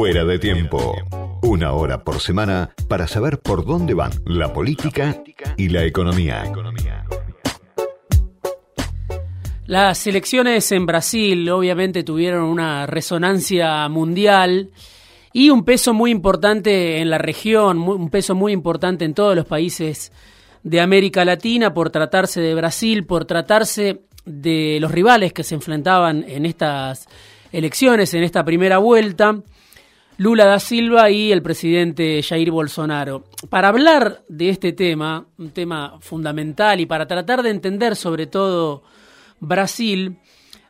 Fuera 0.00 0.24
de 0.24 0.38
tiempo. 0.38 0.96
Una 1.42 1.72
hora 1.72 2.02
por 2.02 2.20
semana 2.20 2.70
para 2.88 3.06
saber 3.06 3.38
por 3.38 3.66
dónde 3.66 3.92
van 3.92 4.10
la 4.24 4.50
política 4.50 5.22
y 5.58 5.68
la 5.68 5.84
economía. 5.84 6.50
Las 9.66 10.06
elecciones 10.06 10.72
en 10.72 10.86
Brasil 10.86 11.46
obviamente 11.50 12.02
tuvieron 12.02 12.44
una 12.44 12.86
resonancia 12.86 13.86
mundial 13.90 14.70
y 15.34 15.50
un 15.50 15.66
peso 15.66 15.92
muy 15.92 16.10
importante 16.12 17.02
en 17.02 17.10
la 17.10 17.18
región, 17.18 17.80
un 17.80 18.08
peso 18.08 18.34
muy 18.34 18.52
importante 18.52 19.04
en 19.04 19.12
todos 19.12 19.36
los 19.36 19.44
países 19.44 20.12
de 20.62 20.80
América 20.80 21.26
Latina 21.26 21.74
por 21.74 21.90
tratarse 21.90 22.40
de 22.40 22.54
Brasil, 22.54 23.04
por 23.04 23.26
tratarse 23.26 24.00
de 24.24 24.78
los 24.80 24.90
rivales 24.90 25.34
que 25.34 25.44
se 25.44 25.56
enfrentaban 25.56 26.24
en 26.26 26.46
estas 26.46 27.06
elecciones, 27.52 28.14
en 28.14 28.22
esta 28.22 28.46
primera 28.46 28.78
vuelta, 28.78 29.42
Lula 30.20 30.44
da 30.44 30.60
Silva 30.60 31.08
y 31.08 31.32
el 31.32 31.40
presidente 31.40 32.22
Jair 32.22 32.50
Bolsonaro. 32.50 33.24
Para 33.48 33.68
hablar 33.68 34.22
de 34.28 34.50
este 34.50 34.74
tema, 34.74 35.26
un 35.38 35.48
tema 35.52 35.96
fundamental 36.00 36.78
y 36.78 36.84
para 36.84 37.06
tratar 37.06 37.42
de 37.42 37.48
entender 37.48 37.96
sobre 37.96 38.26
todo 38.26 38.82
Brasil, 39.38 40.18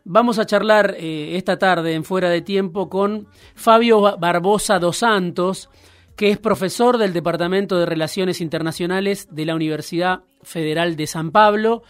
vamos 0.04 0.38
a 0.38 0.46
charlar 0.46 0.94
eh, 0.96 1.36
esta 1.36 1.58
tarde 1.58 1.94
en 1.94 2.04
Fuera 2.04 2.30
de 2.30 2.42
Tiempo 2.42 2.88
con 2.88 3.26
Fabio 3.56 4.16
Barbosa 4.18 4.78
dos 4.78 4.98
Santos, 4.98 5.68
que 6.14 6.30
es 6.30 6.38
profesor 6.38 6.96
del 6.96 7.12
Departamento 7.12 7.76
de 7.76 7.86
Relaciones 7.86 8.40
Internacionales 8.40 9.26
de 9.32 9.46
la 9.46 9.56
Universidad 9.56 10.20
Federal 10.44 10.94
de 10.94 11.08
San 11.08 11.32
Pablo, 11.32 11.82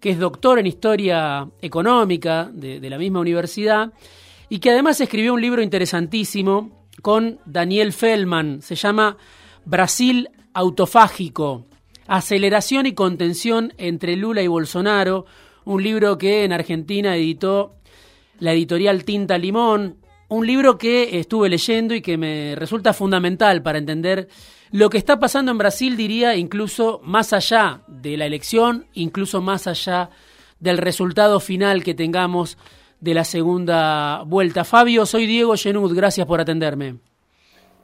que 0.00 0.10
es 0.10 0.18
doctor 0.18 0.58
en 0.58 0.66
Historia 0.66 1.48
Económica 1.62 2.50
de, 2.52 2.80
de 2.80 2.90
la 2.90 2.98
misma 2.98 3.20
universidad 3.20 3.92
y 4.48 4.58
que 4.58 4.72
además 4.72 5.00
escribió 5.00 5.34
un 5.34 5.40
libro 5.40 5.62
interesantísimo 5.62 6.83
con 7.04 7.38
Daniel 7.44 7.92
Feldman, 7.92 8.62
se 8.62 8.76
llama 8.76 9.18
Brasil 9.66 10.30
autofágico, 10.54 11.66
aceleración 12.06 12.86
y 12.86 12.94
contención 12.94 13.74
entre 13.76 14.16
Lula 14.16 14.40
y 14.40 14.46
Bolsonaro, 14.46 15.26
un 15.66 15.82
libro 15.82 16.16
que 16.16 16.44
en 16.44 16.54
Argentina 16.54 17.14
editó 17.14 17.74
la 18.38 18.54
editorial 18.54 19.04
Tinta 19.04 19.36
Limón, 19.36 19.98
un 20.28 20.46
libro 20.46 20.78
que 20.78 21.18
estuve 21.18 21.50
leyendo 21.50 21.94
y 21.94 22.00
que 22.00 22.16
me 22.16 22.54
resulta 22.56 22.94
fundamental 22.94 23.62
para 23.62 23.76
entender 23.76 24.28
lo 24.70 24.88
que 24.88 24.96
está 24.96 25.20
pasando 25.20 25.52
en 25.52 25.58
Brasil, 25.58 25.98
diría, 25.98 26.36
incluso 26.36 27.02
más 27.04 27.34
allá 27.34 27.82
de 27.86 28.16
la 28.16 28.24
elección, 28.24 28.86
incluso 28.94 29.42
más 29.42 29.66
allá 29.66 30.08
del 30.58 30.78
resultado 30.78 31.38
final 31.38 31.84
que 31.84 31.92
tengamos 31.92 32.56
de 33.00 33.14
la 33.14 33.24
segunda 33.24 34.22
vuelta. 34.22 34.64
Fabio, 34.64 35.06
soy 35.06 35.26
Diego 35.26 35.54
Genud, 35.56 35.94
gracias 35.94 36.26
por 36.26 36.40
atenderme. 36.40 36.96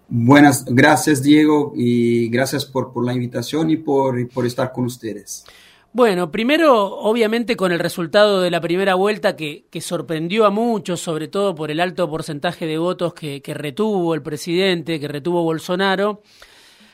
Buenas, 0.08 0.64
gracias 0.64 1.22
Diego 1.22 1.72
y 1.76 2.28
gracias 2.30 2.64
por, 2.64 2.92
por 2.92 3.04
la 3.04 3.14
invitación 3.14 3.70
y 3.70 3.76
por, 3.76 4.28
por 4.30 4.44
estar 4.44 4.72
con 4.72 4.84
ustedes. 4.84 5.44
Bueno, 5.92 6.30
primero, 6.30 6.98
obviamente, 6.98 7.56
con 7.56 7.72
el 7.72 7.80
resultado 7.80 8.40
de 8.40 8.50
la 8.50 8.60
primera 8.60 8.94
vuelta 8.94 9.34
que, 9.34 9.66
que, 9.70 9.80
sorprendió 9.80 10.46
a 10.46 10.50
muchos, 10.50 11.00
sobre 11.00 11.26
todo 11.26 11.54
por 11.56 11.72
el 11.72 11.80
alto 11.80 12.08
porcentaje 12.08 12.66
de 12.66 12.78
votos 12.78 13.12
que, 13.12 13.42
que, 13.42 13.54
retuvo 13.54 14.14
el 14.14 14.22
presidente, 14.22 15.00
que 15.00 15.08
retuvo 15.08 15.42
Bolsonaro, 15.42 16.22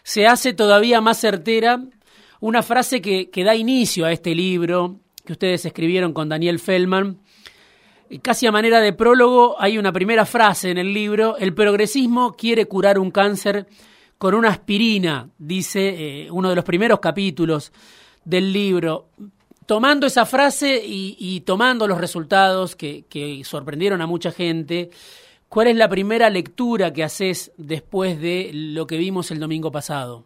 se 0.02 0.26
hace 0.26 0.54
todavía 0.54 1.02
más 1.02 1.18
certera 1.20 1.84
una 2.40 2.62
frase 2.62 3.02
que, 3.02 3.28
que 3.28 3.44
da 3.44 3.54
inicio 3.54 4.06
a 4.06 4.12
este 4.12 4.34
libro 4.34 5.00
que 5.26 5.32
ustedes 5.32 5.66
escribieron 5.66 6.14
con 6.14 6.28
Daniel 6.28 6.58
Feldman, 6.58 7.18
Casi 8.22 8.46
a 8.46 8.52
manera 8.52 8.80
de 8.80 8.92
prólogo 8.92 9.56
hay 9.58 9.78
una 9.78 9.92
primera 9.92 10.24
frase 10.24 10.70
en 10.70 10.78
el 10.78 10.94
libro, 10.94 11.36
el 11.38 11.54
progresismo 11.54 12.34
quiere 12.36 12.66
curar 12.66 12.98
un 12.98 13.10
cáncer 13.10 13.66
con 14.18 14.34
una 14.34 14.50
aspirina, 14.50 15.28
dice 15.38 16.24
eh, 16.24 16.30
uno 16.30 16.48
de 16.48 16.56
los 16.56 16.64
primeros 16.64 17.00
capítulos 17.00 17.72
del 18.24 18.52
libro. 18.52 19.08
Tomando 19.66 20.06
esa 20.06 20.24
frase 20.24 20.80
y, 20.84 21.40
tomando 21.40 21.88
los 21.88 21.98
resultados 21.98 22.76
que, 22.76 23.42
sorprendieron 23.44 24.00
a 24.00 24.06
mucha 24.06 24.30
gente, 24.30 24.90
¿cuál 25.48 25.66
es 25.66 25.76
la 25.76 25.88
primera 25.88 26.30
lectura 26.30 26.92
que 26.92 27.02
haces 27.02 27.50
después 27.56 28.20
de 28.20 28.50
lo 28.52 28.86
que 28.86 28.96
vimos 28.96 29.32
el 29.32 29.40
domingo 29.40 29.72
pasado? 29.72 30.24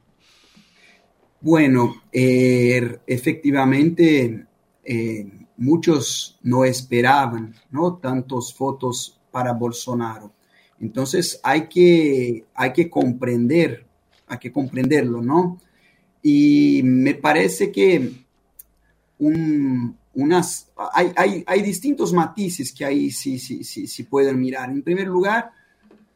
Bueno, 1.41 2.03
eh, 2.13 2.99
efectivamente, 3.07 4.45
eh, 4.85 5.27
muchos 5.61 6.39
no 6.43 6.65
esperaban, 6.65 7.55
¿no? 7.71 7.99
Tantos 7.99 8.53
fotos 8.55 9.21
para 9.31 9.53
Bolsonaro. 9.53 10.33
Entonces 10.81 11.39
hay 11.43 11.69
que, 11.69 12.47
hay 12.55 12.73
que 12.73 12.89
comprender, 12.89 13.87
hay 14.27 14.39
que 14.39 14.51
comprenderlo, 14.51 15.21
¿no? 15.21 15.61
Y 16.23 16.81
me 16.83 17.15
parece 17.15 17.71
que 17.71 18.25
unas, 19.19 20.71
hay, 20.95 21.45
hay, 21.47 21.63
distintos 21.63 22.15
matices 22.15 22.73
que 22.73 22.87
ahí 22.87 23.11
sí, 23.11 23.39
sí, 23.39 23.63
sí, 23.63 23.87
sí 23.87 24.03
pueden 24.05 24.41
mirar. 24.41 24.71
En 24.71 24.83
primer 24.83 25.09
lugar, 25.09 25.51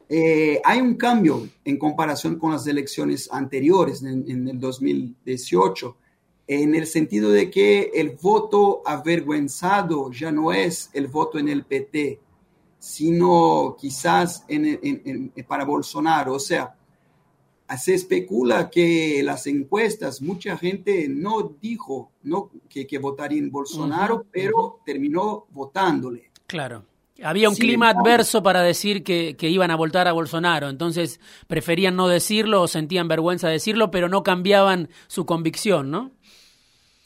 eh, 0.09 0.59
hay 0.63 0.81
un 0.81 0.95
cambio 0.95 1.47
en 1.63 1.77
comparación 1.77 2.39
con 2.39 2.51
las 2.51 2.65
elecciones 2.65 3.29
anteriores 3.31 4.01
en, 4.01 4.25
en 4.27 4.47
el 4.47 4.59
2018 4.59 5.97
en 6.47 6.75
el 6.75 6.85
sentido 6.85 7.31
de 7.31 7.49
que 7.49 7.91
el 7.93 8.11
voto 8.21 8.81
avergüenzado 8.85 10.11
ya 10.11 10.31
no 10.31 10.51
es 10.51 10.89
el 10.93 11.07
voto 11.07 11.39
en 11.39 11.49
el 11.49 11.65
PT, 11.65 12.19
sino 12.77 13.75
quizás 13.79 14.45
para 15.47 15.65
Bolsonaro. 15.65 16.33
O 16.33 16.39
sea, 16.39 16.75
se 17.77 17.95
especula 17.95 18.69
que 18.69 19.21
las 19.23 19.47
encuestas, 19.47 20.21
mucha 20.21 20.55
gente 20.55 21.07
no 21.09 21.55
dijo 21.59 22.11
no, 22.21 22.51
que, 22.69 22.99
votaría 22.99 23.39
en 23.39 23.51
Bolsonaro, 23.51 24.25
pero 24.31 24.81
terminó 24.85 25.45
votándole. 25.49 26.29
Claro. 26.45 26.85
Había 27.23 27.47
un 27.47 27.55
clima 27.55 27.89
adverso 27.89 28.43
para 28.43 28.61
decir 28.61 29.01
que, 29.01 29.37
que, 29.37 29.49
iban 29.49 29.71
a 29.71 29.77
votar 29.77 30.07
a 30.07 30.11
Bolsonaro, 30.11 30.67
entonces 30.67 31.21
preferían 31.47 31.95
no 31.95 32.09
decirlo 32.09 32.61
o 32.61 32.67
sentían 32.67 33.07
vergüenza 33.07 33.47
de 33.47 33.53
decirlo, 33.53 33.89
pero 33.89 34.09
no 34.09 34.21
cambiaban 34.21 34.89
su 35.07 35.25
convicción, 35.25 35.89
¿no? 35.89 36.11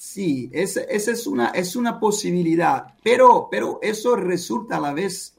Sí, 0.02 0.50
esa, 0.54 0.80
es, 0.84 1.28
una, 1.28 1.50
es 1.50 1.76
una 1.76 2.00
posibilidad, 2.00 2.96
pero, 3.04 3.50
pero 3.52 3.80
eso 3.82 4.16
resulta 4.16 4.78
a 4.78 4.80
la 4.80 4.94
vez 4.94 5.36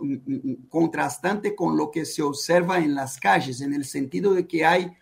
contrastante 0.69 1.55
con 1.55 1.79
lo 1.79 1.91
que 1.91 2.05
se 2.05 2.21
observa 2.21 2.79
en 2.79 2.95
las 2.95 3.19
calles, 3.19 3.63
en 3.63 3.73
el 3.73 3.87
sentido 3.87 4.35
de 4.35 4.47
que 4.47 4.67
hay 4.67 4.93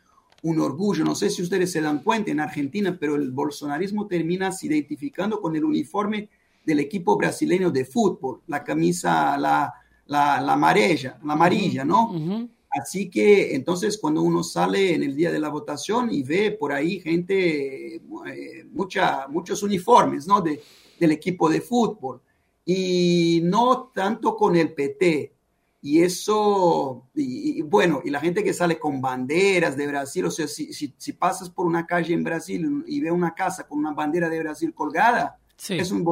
un 0.45 0.61
orgullo. 0.61 1.05
No 1.05 1.17
sé 1.17 1.29
si 1.29 1.43
ustedes 1.43 1.73
se 1.73 1.81
dan 1.81 2.05
cuenta 2.05 2.31
en 2.31 2.39
Argentina, 2.39 2.97
pero 3.01 3.17
el 3.17 3.33
bolsonarismo 3.33 4.07
termina 4.07 4.53
se 4.53 4.69
identificando 4.69 5.41
con 5.41 5.57
el 5.57 5.65
uniforme 5.65 6.29
del 6.65 6.79
equipo 6.79 7.17
brasileño 7.17 7.73
de 7.73 7.85
fútbol, 7.85 8.43
la 8.47 8.63
camisa, 8.63 9.37
la, 9.37 9.75
la, 10.07 10.41
la 10.41 10.53
amarilla, 10.53 11.19
la 11.25 11.33
amarilla, 11.33 11.85
¿no? 11.85 12.49
Así 12.71 13.09
que 13.09 13.55
entonces 13.55 13.99
cuando 13.99 14.23
uno 14.23 14.43
sale 14.43 14.95
en 14.95 15.03
el 15.03 15.17
día 15.17 15.33
de 15.33 15.41
la 15.41 15.49
votación 15.49 16.13
y 16.13 16.23
ve 16.23 16.51
por 16.53 16.73
ahí 16.73 17.01
gente, 17.01 17.97
eh, 17.97 18.65
mucha, 18.71 19.27
muchos 19.29 19.63
uniformes 19.63 20.27
¿no? 20.27 20.41
de, 20.41 20.61
del 21.01 21.13
equipo 21.13 21.49
de 21.49 21.61
fútbol 21.61 22.21
y 22.65 23.41
no 23.45 23.91
tanto 23.95 24.37
con 24.37 24.55
el 24.55 24.75
PT. 24.75 25.33
Y 25.81 26.03
eso, 26.03 27.09
y, 27.15 27.63
bueno, 27.63 28.03
y 28.05 28.11
la 28.11 28.21
gente 28.21 28.43
que 28.43 28.53
sale 28.53 28.79
con 28.81 29.01
banderas 29.01 29.77
de 29.77 29.87
Brasil, 29.87 30.25
o 30.27 30.31
sea, 30.31 30.49
si, 30.49 30.73
si, 30.73 31.13
pasas 31.13 31.49
por 31.49 31.67
una 31.67 31.87
calle 31.87 32.13
en 32.13 32.25
Brasil 32.25 32.85
y 32.87 33.01
ve 33.01 33.13
una 33.13 33.33
casa 33.33 33.67
con 33.67 33.79
una 33.79 33.93
bandera 33.93 34.29
de 34.29 34.41
Brasil 34.41 34.75
colgada, 34.75 35.39
es 35.69 35.93
un, 35.93 36.05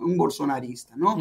un 0.00 0.16
bolsonarista, 0.16 0.96
¿no? 0.96 1.16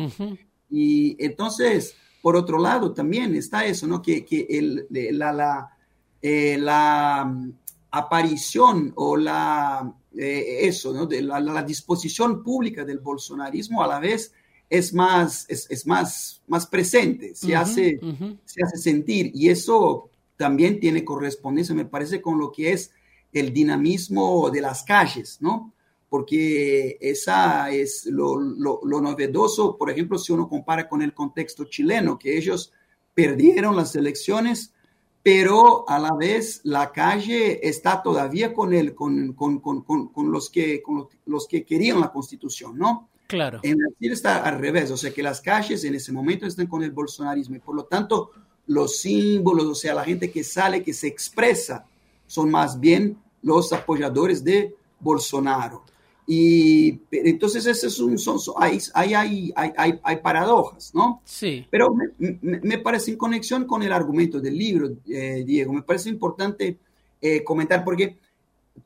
Y 0.70 1.24
entonces, 1.24 1.96
por 2.22 2.36
otro 2.36 2.60
lado, 2.60 2.94
también 2.94 3.36
está 3.36 3.66
eso, 3.66 3.88
¿no? 3.88 4.02
Que, 4.02 4.26
que 4.26 4.46
el, 4.50 4.88
la, 5.18 5.32
la, 5.32 5.78
eh, 6.22 6.58
la, 6.60 7.26
mm, 7.26 7.54
aparición 7.92 8.94
o 8.96 9.18
la, 9.18 9.94
eh, 10.16 10.60
eso, 10.62 10.94
¿no? 10.94 11.06
De 11.06 11.22
la, 11.22 11.40
la, 11.40 11.64
disposición 11.64 12.44
pública 12.44 12.84
del 12.84 13.00
bolsonarismo 13.00 13.84
a 13.84 13.88
la 13.88 14.00
vez 14.00 14.34
es 14.70 14.94
más, 14.94 15.46
es, 15.50 15.66
es 15.70 15.88
más, 15.88 16.42
más 16.48 16.68
presente, 16.68 17.34
se, 17.34 17.56
hace, 17.56 18.00
se 18.46 18.64
hace 18.64 18.78
sentir 18.78 19.32
y 19.34 19.50
eso 19.50 20.10
también 20.38 20.80
tiene 20.80 21.04
correspondencia, 21.04 21.74
me 21.74 21.86
parece, 21.86 22.22
con 22.22 22.38
lo 22.38 22.52
que 22.52 22.74
es 22.74 22.92
el 23.34 23.52
dinamismo 23.52 24.50
de 24.52 24.62
las 24.62 24.84
calles, 24.84 25.38
¿no? 25.42 25.74
Porque 26.10 26.98
esa 27.00 27.70
es 27.70 28.06
lo, 28.06 28.40
lo, 28.40 29.02
novedoso, 29.02 29.78
por 29.78 29.92
ejemplo, 29.92 30.18
si 30.18 30.34
uno 30.34 30.50
compara 30.50 30.90
con 30.90 31.02
el 31.02 31.14
contexto 31.14 31.66
chileno, 31.66 32.18
que 32.18 32.36
ellos 32.36 32.74
perdieron 33.14 33.76
las 33.76 33.96
elecciones, 33.96 34.74
pero 35.22 35.88
a 35.88 36.00
la 36.00 36.14
vez 36.14 36.62
la 36.64 36.92
calle 36.92 37.68
está 37.68 38.02
todavía 38.02 38.54
con, 38.54 38.74
el, 38.74 38.96
con, 38.96 39.34
con, 39.34 39.60
con 39.62 40.32
los, 40.32 40.50
que, 40.50 40.82
con 40.82 41.08
los 41.26 41.48
que 41.48 41.64
querían 41.64 42.00
la 42.00 42.12
constitución, 42.12 42.78
¿no? 42.78 43.10
Claro. 43.28 43.60
En 43.62 43.78
Brasil 43.78 44.12
está 44.12 44.44
al 44.44 44.58
revés, 44.58 44.90
o 44.90 44.98
sea 44.98 45.14
que 45.14 45.22
las 45.22 45.40
calles 45.40 45.84
en 45.84 45.94
ese 45.94 46.12
momento 46.12 46.48
están 46.48 46.66
con 46.66 46.82
el 46.82 46.90
bolsonarismo 46.90 47.58
y 47.58 47.60
por 47.60 47.76
lo 47.76 47.86
tanto 47.86 48.32
los 48.66 48.98
símbolos, 48.98 49.66
o 49.66 49.76
sea, 49.76 49.94
la 49.94 50.04
gente 50.04 50.32
que 50.32 50.44
sale, 50.44 50.84
que 50.84 50.94
se 50.94 51.08
expresa, 51.08 51.86
son 52.26 52.50
más 52.50 52.80
bien 52.80 53.18
los 53.44 53.72
apoyadores 53.72 54.44
de 54.44 54.76
Bolsonaro. 55.00 55.84
Y 56.32 57.00
entonces 57.10 57.66
ese 57.66 57.88
es 57.88 58.00
un, 58.00 58.20
son, 58.20 58.38
hay, 58.60 58.78
hay, 58.94 59.52
hay, 59.56 60.00
hay, 60.04 60.18
paradojas, 60.18 60.94
¿no? 60.94 61.24
Sí. 61.26 61.66
Pero 61.72 61.90
me, 62.20 62.78
parece 62.78 63.10
en 63.10 63.18
conexión 63.18 63.66
con 63.66 63.82
el 63.82 63.92
argumento 63.92 64.40
del 64.40 64.56
libro, 64.56 64.92
eh, 65.08 65.44
Diego, 65.44 65.74
me 65.74 65.82
parece 65.82 66.10
importante 66.10 66.78
eh, 67.20 67.44
comentar 67.44 67.84
porque 67.84 68.20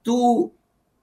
tú 0.01 0.54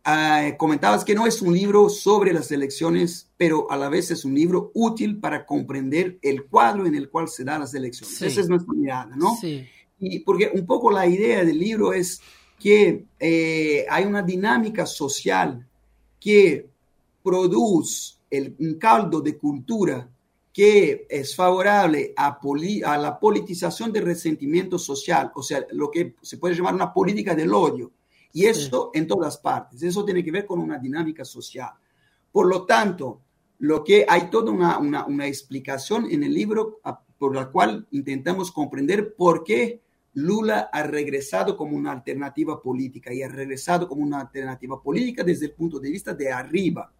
ah, 0.02 0.52
comentabas 0.56 1.04
que 1.04 1.14
no 1.14 1.26
es 1.26 1.42
un 1.42 1.52
libro 1.52 1.90
sobre 1.90 2.32
las 2.32 2.50
elecciones, 2.50 3.28
pero 3.36 3.70
a 3.70 3.76
la 3.76 3.90
vez 3.90 4.10
es 4.10 4.24
un 4.24 4.34
libro 4.34 4.70
útil 4.72 5.20
para 5.20 5.44
comprender 5.44 6.18
el 6.22 6.44
cuadro 6.44 6.86
en 6.86 6.94
el 6.94 7.10
cual 7.10 7.28
se 7.28 7.44
dan 7.44 7.60
las 7.60 7.74
elecciones. 7.74 8.22
Esa 8.22 8.40
es 8.40 8.48
nuestra 8.48 8.72
mirada, 8.72 9.14
¿no? 9.14 9.36
Sí. 9.38 9.66
Y 9.98 10.20
porque 10.20 10.50
un 10.54 10.64
poco 10.64 10.90
la 10.90 11.06
idea 11.06 11.44
del 11.44 11.58
libro 11.58 11.92
es 11.92 12.22
que 12.58 13.04
eh, 13.18 13.84
hay 13.90 14.06
una 14.06 14.22
dinámica 14.22 14.86
social 14.86 15.66
que 16.20 16.68
produce 17.22 18.14
el, 18.30 18.54
un 18.58 18.74
caldo 18.74 19.20
de 19.20 19.36
cultura 19.36 20.08
que 20.52 21.06
es 21.08 21.34
favorable 21.34 22.12
a, 22.16 22.38
a, 22.84 22.98
la 22.98 23.18
politización 23.18 23.92
del 23.92 24.04
resentimiento 24.04 24.78
social, 24.78 25.32
o 25.34 25.42
sea, 25.42 25.66
lo 25.70 25.90
que 25.90 26.16
se 26.20 26.38
puede 26.38 26.54
llamar 26.54 26.74
una 26.74 26.92
política 26.92 27.34
del 27.34 27.54
odio. 27.54 27.92
Y 28.32 28.44
esto 28.44 28.90
en 28.94 29.06
todas 29.06 29.38
partes, 29.38 29.82
eso 29.82 30.04
tiene 30.04 30.22
que 30.22 30.30
ver 30.30 30.46
con 30.46 30.60
una 30.60 30.78
dinámica 30.78 31.24
social. 31.24 31.70
Por 32.30 32.46
lo 32.46 32.64
tanto, 32.64 33.20
lo 33.58 33.82
que 33.82 34.06
hay 34.08 34.30
toda 34.30 34.52
una, 34.52 34.78
una, 34.78 35.04
una 35.06 35.26
explicación 35.26 36.10
en 36.10 36.22
el 36.22 36.34
libro 36.34 36.80
por 37.18 37.34
la 37.34 37.50
cual 37.50 37.86
intentamos 37.90 38.52
comprender 38.52 39.14
por 39.14 39.44
qué 39.44 39.80
Lula 40.14 40.70
ha 40.72 40.82
regresado 40.82 41.56
como 41.56 41.76
una 41.76 41.92
alternativa 41.92 42.60
política 42.60 43.12
y 43.12 43.22
ha 43.22 43.28
regresado 43.28 43.86
como 43.86 44.02
una 44.02 44.20
alternativa 44.20 44.82
política 44.82 45.22
desde 45.22 45.46
el 45.46 45.52
punto 45.52 45.78
de 45.78 45.90
vista 45.90 46.14
de 46.14 46.32
arriba. 46.32 46.92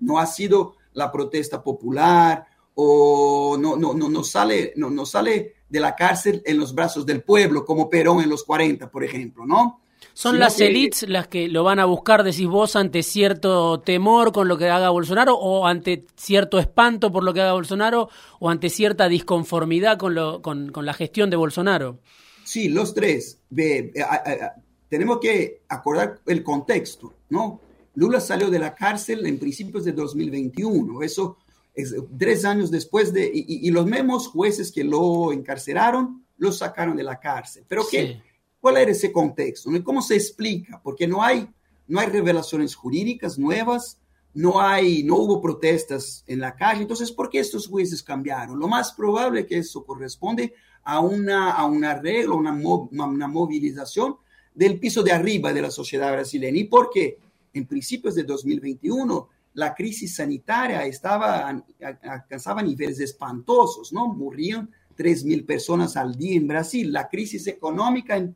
No 0.00 0.18
ha 0.18 0.26
sido 0.26 0.74
la 0.92 1.10
protesta 1.10 1.62
popular 1.62 2.46
o 2.74 3.56
no, 3.58 3.76
no, 3.76 3.94
no, 3.94 4.08
no, 4.08 4.22
sale, 4.22 4.72
no, 4.76 4.90
no 4.90 5.04
sale 5.06 5.54
de 5.68 5.80
la 5.80 5.96
cárcel 5.96 6.42
en 6.44 6.58
los 6.58 6.74
brazos 6.74 7.04
del 7.04 7.22
pueblo 7.22 7.64
como 7.64 7.88
Perón 7.88 8.22
en 8.22 8.30
los 8.30 8.44
40, 8.44 8.90
por 8.90 9.02
ejemplo, 9.02 9.46
¿no? 9.46 9.80
¿Son 10.12 10.38
las 10.38 10.60
élites 10.60 11.08
las 11.08 11.28
que 11.28 11.48
lo 11.48 11.62
van 11.62 11.78
a 11.78 11.84
buscar, 11.84 12.24
decís 12.24 12.46
vos, 12.46 12.76
ante 12.76 13.02
cierto 13.02 13.80
temor 13.80 14.32
con 14.32 14.48
lo 14.48 14.58
que 14.58 14.68
haga 14.68 14.90
Bolsonaro 14.90 15.36
o 15.36 15.66
ante 15.66 16.06
cierto 16.16 16.58
espanto 16.58 17.12
por 17.12 17.22
lo 17.22 17.32
que 17.32 17.40
haga 17.40 17.52
Bolsonaro 17.52 18.08
o 18.40 18.50
ante 18.50 18.68
cierta 18.68 19.08
disconformidad 19.08 19.96
con, 19.96 20.14
lo, 20.14 20.42
con, 20.42 20.70
con 20.72 20.86
la 20.86 20.92
gestión 20.92 21.30
de 21.30 21.36
Bolsonaro? 21.36 21.98
Sí, 22.48 22.70
los 22.70 22.94
tres. 22.94 23.42
Ve, 23.50 23.92
tenemos 24.88 25.18
que 25.20 25.64
acordar 25.68 26.18
el 26.24 26.42
contexto, 26.42 27.12
¿no? 27.28 27.60
Lula 27.94 28.20
salió 28.20 28.48
de 28.48 28.58
la 28.58 28.74
cárcel 28.74 29.26
en 29.26 29.38
principios 29.38 29.84
de 29.84 29.92
2021, 29.92 31.02
eso 31.02 31.36
es 31.74 31.94
tres 32.16 32.46
años 32.46 32.70
después 32.70 33.12
de, 33.12 33.30
y, 33.34 33.70
los 33.70 33.84
mismos 33.84 34.28
jueces 34.28 34.72
que 34.72 34.82
lo 34.82 35.30
encarcelaron, 35.30 36.24
lo 36.38 36.50
sacaron 36.50 36.96
de 36.96 37.02
la 37.02 37.20
cárcel. 37.20 37.66
Pero 37.68 37.82
¿qué? 37.90 38.22
¿Cuál 38.58 38.78
era 38.78 38.92
ese 38.92 39.12
contexto? 39.12 39.70
¿Cómo 39.84 40.00
se 40.00 40.14
explica? 40.14 40.80
Porque 40.82 41.06
no 41.06 41.22
hay, 41.22 41.46
no 41.86 42.00
hay 42.00 42.06
revelaciones 42.06 42.74
jurídicas 42.74 43.38
nuevas, 43.38 44.00
no, 44.32 44.58
hay, 44.58 45.02
no 45.02 45.16
hubo 45.16 45.42
protestas 45.42 46.24
en 46.26 46.40
la 46.40 46.56
calle. 46.56 46.80
Entonces, 46.80 47.12
¿por 47.12 47.28
qué 47.28 47.40
estos 47.40 47.66
jueces 47.66 48.02
cambiaron? 48.02 48.58
Lo 48.58 48.68
más 48.68 48.94
probable 48.94 49.40
es 49.40 49.46
que 49.46 49.58
eso 49.58 49.84
corresponde 49.84 50.54
a 50.88 51.00
una, 51.00 51.50
a 51.50 51.66
un 51.66 51.84
arreglo, 51.84 52.34
una, 52.36 52.50
una 52.50 53.28
movilización 53.28 54.16
del 54.54 54.78
piso 54.78 55.02
de 55.02 55.12
arriba 55.12 55.52
de 55.52 55.60
la 55.60 55.70
sociedad 55.70 56.10
brasileña. 56.10 56.60
¿Y 56.60 56.64
por 56.64 56.88
qué? 56.88 57.18
En 57.52 57.66
principios 57.66 58.14
de 58.14 58.22
2021, 58.22 59.28
la 59.52 59.74
crisis 59.74 60.16
sanitaria 60.16 60.86
estaba, 60.86 61.62
alcanzaba 62.02 62.62
niveles 62.62 63.00
espantosos, 63.00 63.92
¿no? 63.92 64.08
Morían 64.14 64.70
3.000 64.96 65.44
personas 65.44 65.94
al 65.98 66.14
día 66.14 66.36
en 66.36 66.48
Brasil. 66.48 66.90
La 66.90 67.10
crisis 67.10 67.46
económica 67.48 68.26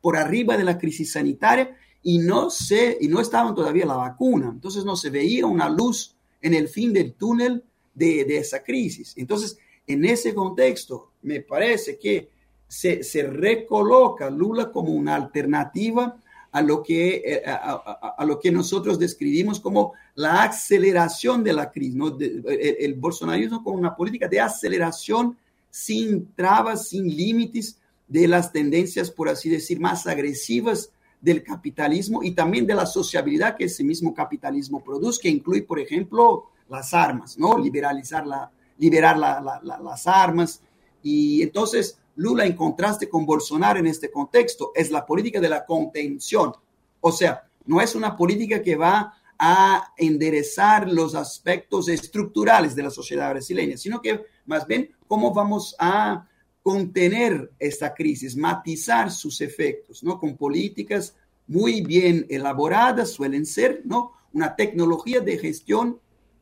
por 0.00 0.16
arriba 0.16 0.56
de 0.56 0.64
la 0.64 0.78
crisis 0.78 1.12
sanitaria 1.12 1.76
y 2.02 2.18
no, 2.18 2.50
se, 2.50 2.98
y 3.00 3.06
no 3.06 3.20
estaban 3.20 3.54
todavía 3.54 3.86
la 3.86 3.94
vacuna. 3.94 4.50
Entonces 4.52 4.84
no 4.84 4.96
se 4.96 5.10
veía 5.10 5.46
una 5.46 5.70
luz 5.70 6.16
en 6.42 6.54
el 6.54 6.66
fin 6.66 6.92
del 6.92 7.12
túnel 7.12 7.62
de, 7.94 8.24
de 8.24 8.38
esa 8.38 8.64
crisis. 8.64 9.14
Entonces, 9.16 9.58
en 9.92 10.04
ese 10.04 10.34
contexto, 10.34 11.10
me 11.22 11.40
parece 11.40 11.98
que 11.98 12.30
se, 12.68 13.22
recoloca 13.24 14.30
Lula 14.30 14.70
como 14.70 14.92
una 14.92 15.16
alternativa 15.16 16.16
a 16.52 16.62
lo, 16.62 16.82
que, 16.82 17.22
eh, 17.24 17.42
a, 17.46 18.24
lo 18.24 18.38
que 18.38 18.50
nosotros 18.50 18.98
describimos 18.98 19.60
como 19.60 19.92
la 20.14 20.44
aceleración 20.44 21.44
de 21.44 21.52
la 21.52 21.70
crisis, 21.70 21.94
¿no? 21.94 22.16
el, 22.18 22.94
bolsonarismo 22.94 23.62
como 23.62 23.76
una 23.76 23.94
política 23.94 24.28
de 24.28 24.40
aceleración 24.40 25.36
sin 25.70 26.32
trabas, 26.34 26.88
sin 26.88 27.06
límites 27.08 27.78
de 28.08 28.26
las 28.26 28.52
tendencias, 28.52 29.10
por 29.10 29.28
así 29.28 29.48
decir, 29.48 29.78
más 29.78 30.06
agresivas 30.06 30.90
del 31.20 31.42
capitalismo 31.42 32.22
y 32.22 32.32
también 32.32 32.66
de 32.66 32.74
la 32.74 32.86
sociabilidad 32.86 33.56
que 33.56 33.64
ese 33.64 33.84
mismo 33.84 34.14
capitalismo 34.14 34.82
produce, 34.82 35.20
que 35.22 35.28
incluye, 35.28 35.62
por 35.62 35.78
ejemplo, 35.78 36.46
las 36.68 36.94
armas, 36.94 37.38
¿no? 37.38 37.58
Liberalizar 37.58 38.26
la, 38.26 38.50
liberar 38.80 39.16
las 39.16 40.06
armas. 40.08 40.62
Y 41.02 41.42
entonces 41.42 42.00
Lula, 42.16 42.44
en 42.44 42.54
contraste 42.54 43.08
con 43.08 43.24
Bolsonaro 43.24 43.78
en 43.78 43.86
este 43.86 44.10
contexto, 44.10 44.72
es 44.74 44.90
la 44.90 45.06
política 45.06 45.40
de 45.40 45.48
la 45.48 45.64
contención. 45.64 46.52
O 47.00 47.12
sea, 47.12 47.48
no 47.66 47.80
es 47.80 47.94
una 47.94 48.16
política 48.16 48.62
que 48.62 48.76
va 48.76 49.14
a 49.38 49.94
enderezar 49.96 50.86
los 50.90 51.14
aspectos 51.14 51.88
estructurales 51.88 52.74
de 52.74 52.82
la 52.82 52.90
sociedad 52.90 53.30
brasileña, 53.30 53.76
sino 53.78 54.02
que 54.02 54.26
más 54.44 54.66
bien 54.66 54.90
cómo 55.06 55.32
vamos 55.32 55.74
a 55.78 56.28
contener 56.62 57.50
esta 57.58 57.94
crisis, 57.94 58.36
matizar 58.36 59.10
sus 59.10 59.40
efectos, 59.40 60.02
¿no? 60.02 60.18
Con 60.18 60.36
políticas 60.36 61.16
muy 61.46 61.80
bien 61.80 62.26
elaboradas, 62.28 63.12
suelen 63.12 63.46
ser, 63.46 63.80
¿no? 63.84 64.12
Una 64.34 64.54
tecnología 64.54 65.20
de 65.20 65.38
gestión 65.38 65.98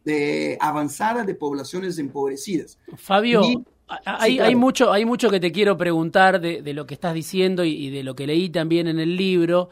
de 0.08 0.56
avanzada 0.58 1.22
de 1.22 1.34
poblaciones 1.34 1.98
empobrecidas. 1.98 2.78
Fabio, 2.96 3.42
hay, 4.06 4.54
mucho, 4.54 4.90
hay 4.90 5.04
mucho 5.04 5.28
que 5.28 5.38
te 5.38 5.52
quiero 5.52 5.76
preguntar 5.76 6.40
de, 6.40 6.72
lo 6.72 6.86
que 6.86 6.94
estás 6.94 7.12
diciendo 7.12 7.62
y, 7.62 7.90
de 7.90 8.02
lo 8.02 8.16
que 8.16 8.26
leí 8.26 8.48
también 8.48 8.88
en 8.88 8.98
el 9.00 9.16
libro, 9.16 9.68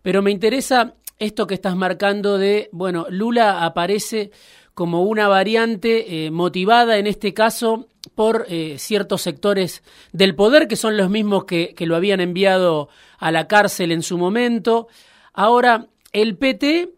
pero 0.00 0.22
me 0.22 0.30
interesa 0.30 0.94
esto 1.18 1.48
que 1.48 1.54
estás 1.54 1.74
marcando 1.74 2.38
de, 2.38 2.68
bueno, 2.70 3.06
Lula 3.10 3.64
aparece 3.64 4.30
como 4.72 5.02
una 5.02 5.26
variante 5.26 6.26
eh, 6.26 6.30
motivada 6.30 6.96
en 6.98 7.08
este 7.08 7.34
caso 7.34 7.88
por 8.14 8.46
eh, 8.48 8.76
ciertos 8.78 9.22
sectores 9.22 9.82
del 10.12 10.36
poder, 10.36 10.68
que 10.68 10.76
son 10.76 10.96
los 10.96 11.10
mismos 11.10 11.44
que, 11.44 11.74
que 11.74 11.86
lo 11.86 11.96
habían 11.96 12.20
enviado 12.20 12.88
a 13.18 13.32
la 13.32 13.48
cárcel 13.48 13.90
en 13.90 14.02
su 14.02 14.16
momento. 14.16 14.86
Ahora, 15.32 15.88
el 16.12 16.36
PT 16.36 16.94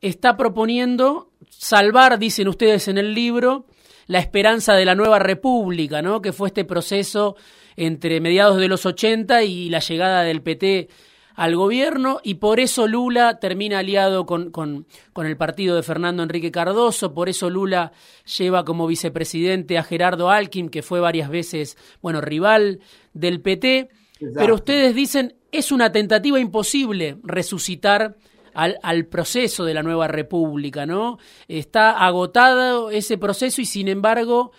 está 0.00 0.36
proponiendo 0.36 1.30
salvar, 1.66 2.20
dicen 2.20 2.46
ustedes 2.46 2.86
en 2.86 2.96
el 2.96 3.12
libro, 3.12 3.66
la 4.06 4.20
esperanza 4.20 4.74
de 4.74 4.84
la 4.84 4.94
nueva 4.94 5.18
república, 5.18 6.00
¿no? 6.00 6.22
que 6.22 6.32
fue 6.32 6.46
este 6.48 6.64
proceso 6.64 7.34
entre 7.74 8.20
mediados 8.20 8.58
de 8.58 8.68
los 8.68 8.86
80 8.86 9.42
y 9.42 9.68
la 9.68 9.80
llegada 9.80 10.22
del 10.22 10.42
PT 10.42 10.88
al 11.34 11.56
gobierno 11.56 12.20
y 12.22 12.34
por 12.34 12.60
eso 12.60 12.86
Lula 12.86 13.40
termina 13.40 13.80
aliado 13.80 14.26
con, 14.26 14.52
con, 14.52 14.86
con, 15.12 15.26
el 15.26 15.36
partido 15.36 15.74
de 15.74 15.82
Fernando 15.82 16.22
Enrique 16.22 16.52
Cardoso, 16.52 17.12
por 17.12 17.28
eso 17.28 17.50
Lula 17.50 17.90
lleva 18.38 18.64
como 18.64 18.86
vicepresidente 18.86 19.76
a 19.76 19.82
Gerardo 19.82 20.30
Alkin, 20.30 20.68
que 20.68 20.82
fue 20.82 21.00
varias 21.00 21.28
veces, 21.28 21.76
bueno, 22.00 22.20
rival 22.20 22.78
del 23.12 23.40
PT, 23.40 23.88
pero 24.36 24.54
ustedes 24.54 24.94
dicen 24.94 25.34
es 25.50 25.72
una 25.72 25.90
tentativa 25.90 26.38
imposible 26.38 27.18
resucitar 27.24 28.14
al, 28.56 29.06
proceso 29.06 29.64
de 29.64 29.74
la 29.74 29.82
nueva 29.82 30.08
república, 30.08 30.86
¿no? 30.86 31.18
Está 31.46 31.90
agotado 31.90 32.90
ese 32.90 33.18
proceso 33.18 33.60
y 33.60 33.66
sin 33.66 33.88
embargo 33.88 34.52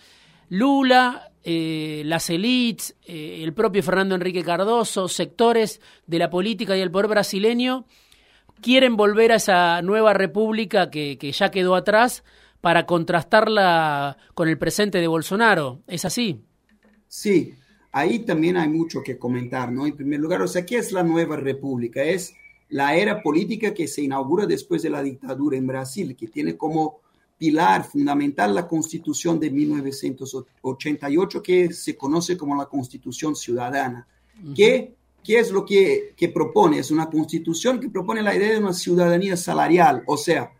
Lula, 0.50 1.32
eh, 1.44 2.04
las 2.06 2.30
élites, 2.30 2.96
eh, 3.06 3.42
el 3.44 3.54
propio 3.54 3.82
Fernando 3.82 4.16
Enrique 4.16 4.44
Cardoso, 4.44 5.08
sectores 5.08 5.82
de 6.06 6.20
la 6.20 6.30
política 6.30 6.77
y 6.77 6.82
el 6.82 6.92
poder 6.92 7.08
brasileño 7.08 7.86
quieren 8.62 8.96
volver 8.96 9.32
a 9.32 9.36
esa 9.36 9.82
nueva 9.82 10.13
república 10.13 10.89
que, 10.89 11.18
que 11.18 11.32
ya 11.32 11.50
quedó 11.50 11.75
atrás 11.75 12.24
para 12.62 12.86
contrastarla 12.86 14.18
con 14.36 14.48
el 14.48 14.58
presente 14.58 15.00
de 15.00 15.08
Bolsonaro. 15.08 15.82
¿Es 15.88 16.06
así? 16.06 16.42
Sí, 17.08 17.54
ahí 17.92 18.20
también 18.20 18.58
hay 18.58 18.70
mucho 18.70 19.01
que 19.04 19.18
comentar, 19.18 19.72
¿no? 19.72 19.86
En 19.88 19.96
primer 19.96 20.20
lugar, 20.20 20.42
o 20.42 20.48
sea, 20.48 20.66
¿qué 20.66 20.77
es 20.77 20.92
la 20.92 21.04
nueva 21.04 21.36
república? 21.36 22.04
Es 22.04 22.34
la 22.70 22.96
era 22.96 23.22
política 23.22 23.74
que 23.74 23.88
se 23.88 24.02
inaugura 24.02 24.46
después 24.46 24.82
de 24.84 24.90
la 24.90 25.02
dictadura 25.02 25.58
en 25.58 25.68
Brasil, 25.68 26.16
que 26.16 26.28
tiene 26.28 26.58
como 26.58 27.00
pilar 27.38 27.84
fundamental 27.84 28.54
la 28.54 28.68
Constitución 28.68 29.40
de 29.40 29.52
1988, 29.52 31.42
que 31.42 31.72
se 31.72 31.96
conoce 31.96 32.36
como 32.36 32.56
la 32.56 32.66
Constitución 32.66 33.36
Ciudadana. 33.36 34.08
¿Qué, 34.56 34.96
¿Qué, 35.24 35.40
es 35.40 35.52
lo 35.52 35.66
que, 35.66 36.14
que, 36.16 36.30
propone? 36.30 36.80
Es 36.80 36.92
una 36.92 37.10
constitución 37.10 37.80
que 37.80 37.90
propone 37.90 38.22
la 38.22 38.36
idea 38.36 38.52
de 38.52 38.60
una 38.60 38.74
ciudadanía 38.74 39.36
salarial, 39.36 40.04
o 40.06 40.16
sea, 40.16 40.52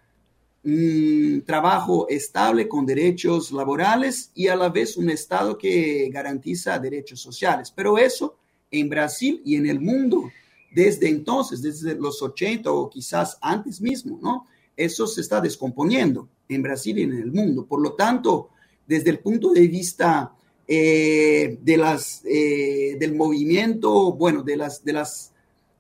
un 0.64 1.44
trabajo 1.46 2.08
estable 2.10 2.68
con 2.68 2.86
derechos 2.86 3.52
laborales 3.52 4.32
y 4.34 4.48
a 4.48 4.56
la 4.56 4.70
vez 4.70 4.98
un 4.98 5.10
Estado 5.10 5.58
que 5.58 6.10
garantiza 6.12 6.80
derechos 6.80 7.22
sociales. 7.22 7.72
Pero 7.74 7.98
eso 7.98 8.38
en 8.70 8.90
Brasil 8.90 9.42
y 9.46 9.56
en 9.56 9.68
el 9.68 9.80
mundo 9.80 10.30
desde 10.72 11.10
entonces, 11.10 11.62
desde 11.62 11.96
los 11.96 12.22
80 12.22 12.72
o 12.72 12.90
quizás 12.90 13.38
antes 13.42 13.82
mismo, 13.82 14.20
¿no? 14.22 14.48
Eso 14.76 15.08
se 15.08 15.22
está 15.22 15.42
descomponiendo 15.42 16.30
en 16.48 16.62
Brasil 16.62 16.98
y 17.00 17.04
en 17.04 17.14
el 17.14 17.32
mundo. 17.32 17.66
Por 17.66 17.82
lo 17.82 17.94
tanto, 17.94 18.50
desde 18.86 19.10
el 19.10 19.20
punto 19.20 19.52
de 19.52 19.68
vista 19.68 20.34
eh, 20.68 21.58
de 21.62 21.78
las, 21.78 22.22
eh, 22.26 22.98
del 23.00 23.16
movimiento, 23.16 24.14
bueno, 24.14 24.44
de 24.44 24.58
las, 24.58 24.84
de 24.84 24.94
las, 24.94 25.34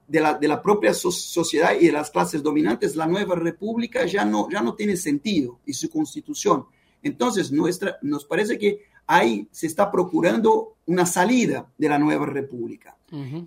de 0.08 0.20
la, 0.20 0.34
de 0.34 0.48
la 0.48 0.62
propia 0.62 0.94
sociedad 0.94 1.76
y 1.80 1.88
de 1.88 1.92
las 1.92 2.10
clases 2.10 2.42
dominantes, 2.42 2.96
la 2.96 3.06
nueva 3.06 3.36
república 3.36 4.06
ya 4.06 4.26
no, 4.26 4.50
ya 4.50 4.62
no 4.62 4.74
tiene 4.74 4.98
sentido 4.98 5.60
y 5.66 5.74
su 5.74 5.90
constitución. 5.90 6.66
Entonces, 7.04 7.52
nuestra, 7.52 7.98
nos 8.02 8.26
parece 8.26 8.58
que 8.58 8.80
ahí 9.08 9.48
se 9.52 9.68
está 9.68 9.90
procurando 9.90 10.76
una 10.86 11.06
salida 11.06 11.72
de 11.78 11.90
la 11.90 11.98
nueva 11.98 12.26
república. 12.26 12.96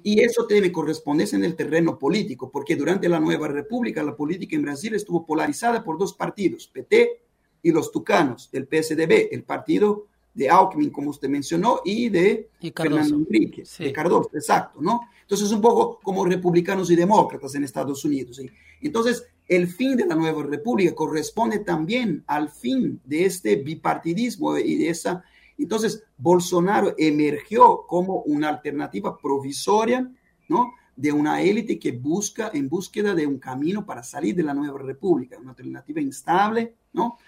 Y 0.02 0.20
eso 0.20 0.46
tiene 0.46 0.72
correspondencia 0.72 1.36
en 1.36 1.44
el 1.44 1.54
terreno 1.54 1.98
político, 1.98 2.50
porque 2.50 2.76
durante 2.76 3.10
la 3.10 3.20
nueva 3.20 3.46
república 3.46 4.02
la 4.02 4.16
política 4.16 4.56
en 4.56 4.62
Brasil 4.62 4.94
estuvo 4.94 5.26
polarizada 5.26 5.84
por 5.84 5.98
dos 5.98 6.14
partidos, 6.14 6.66
PT 6.66 7.20
y 7.62 7.70
los 7.70 7.92
tucanos, 7.92 8.48
el 8.52 8.64
PSDB, 8.64 9.28
el 9.32 9.42
partido 9.42 10.06
de 10.32 10.48
Alckmin, 10.48 10.90
como 10.90 11.10
usted 11.10 11.28
mencionó, 11.28 11.82
y 11.84 12.08
de 12.08 12.48
Fernando 12.74 13.16
Enrique, 13.16 13.64
de 13.78 13.92
Cardoso, 13.92 14.30
exacto, 14.32 14.80
¿no? 14.80 15.02
Entonces, 15.20 15.50
un 15.52 15.60
poco 15.60 16.00
como 16.02 16.24
republicanos 16.24 16.90
y 16.90 16.96
demócratas 16.96 17.54
en 17.54 17.64
Estados 17.64 18.02
Unidos. 18.04 18.40
Entonces, 18.80 19.26
el 19.46 19.66
fin 19.66 19.96
de 19.96 20.06
la 20.06 20.14
nueva 20.14 20.42
república 20.42 20.94
corresponde 20.94 21.58
también 21.58 22.24
al 22.26 22.48
fin 22.48 23.00
de 23.04 23.26
este 23.26 23.56
bipartidismo 23.56 24.56
y 24.56 24.76
de 24.76 24.88
esa 24.88 25.22
entonces, 25.62 26.02
Bolsonaro 26.16 26.94
emergió 26.96 27.84
como 27.86 28.22
una 28.22 28.48
alternativa 28.48 29.18
provisoria, 29.18 30.10
¿no? 30.48 30.72
De 30.96 31.12
una 31.12 31.42
élite 31.42 31.78
que 31.78 31.92
busca 31.92 32.50
en 32.52 32.68
búsqueda 32.68 33.14
de 33.14 33.26
un 33.26 33.38
camino 33.38 33.84
para 33.84 34.02
salir 34.02 34.34
de 34.34 34.42
la 34.42 34.54
nueva 34.54 34.80
república, 34.80 35.38
una 35.38 35.50
alternativa 35.50 36.00
instable, 36.00 36.74
¿no? 36.92 37.18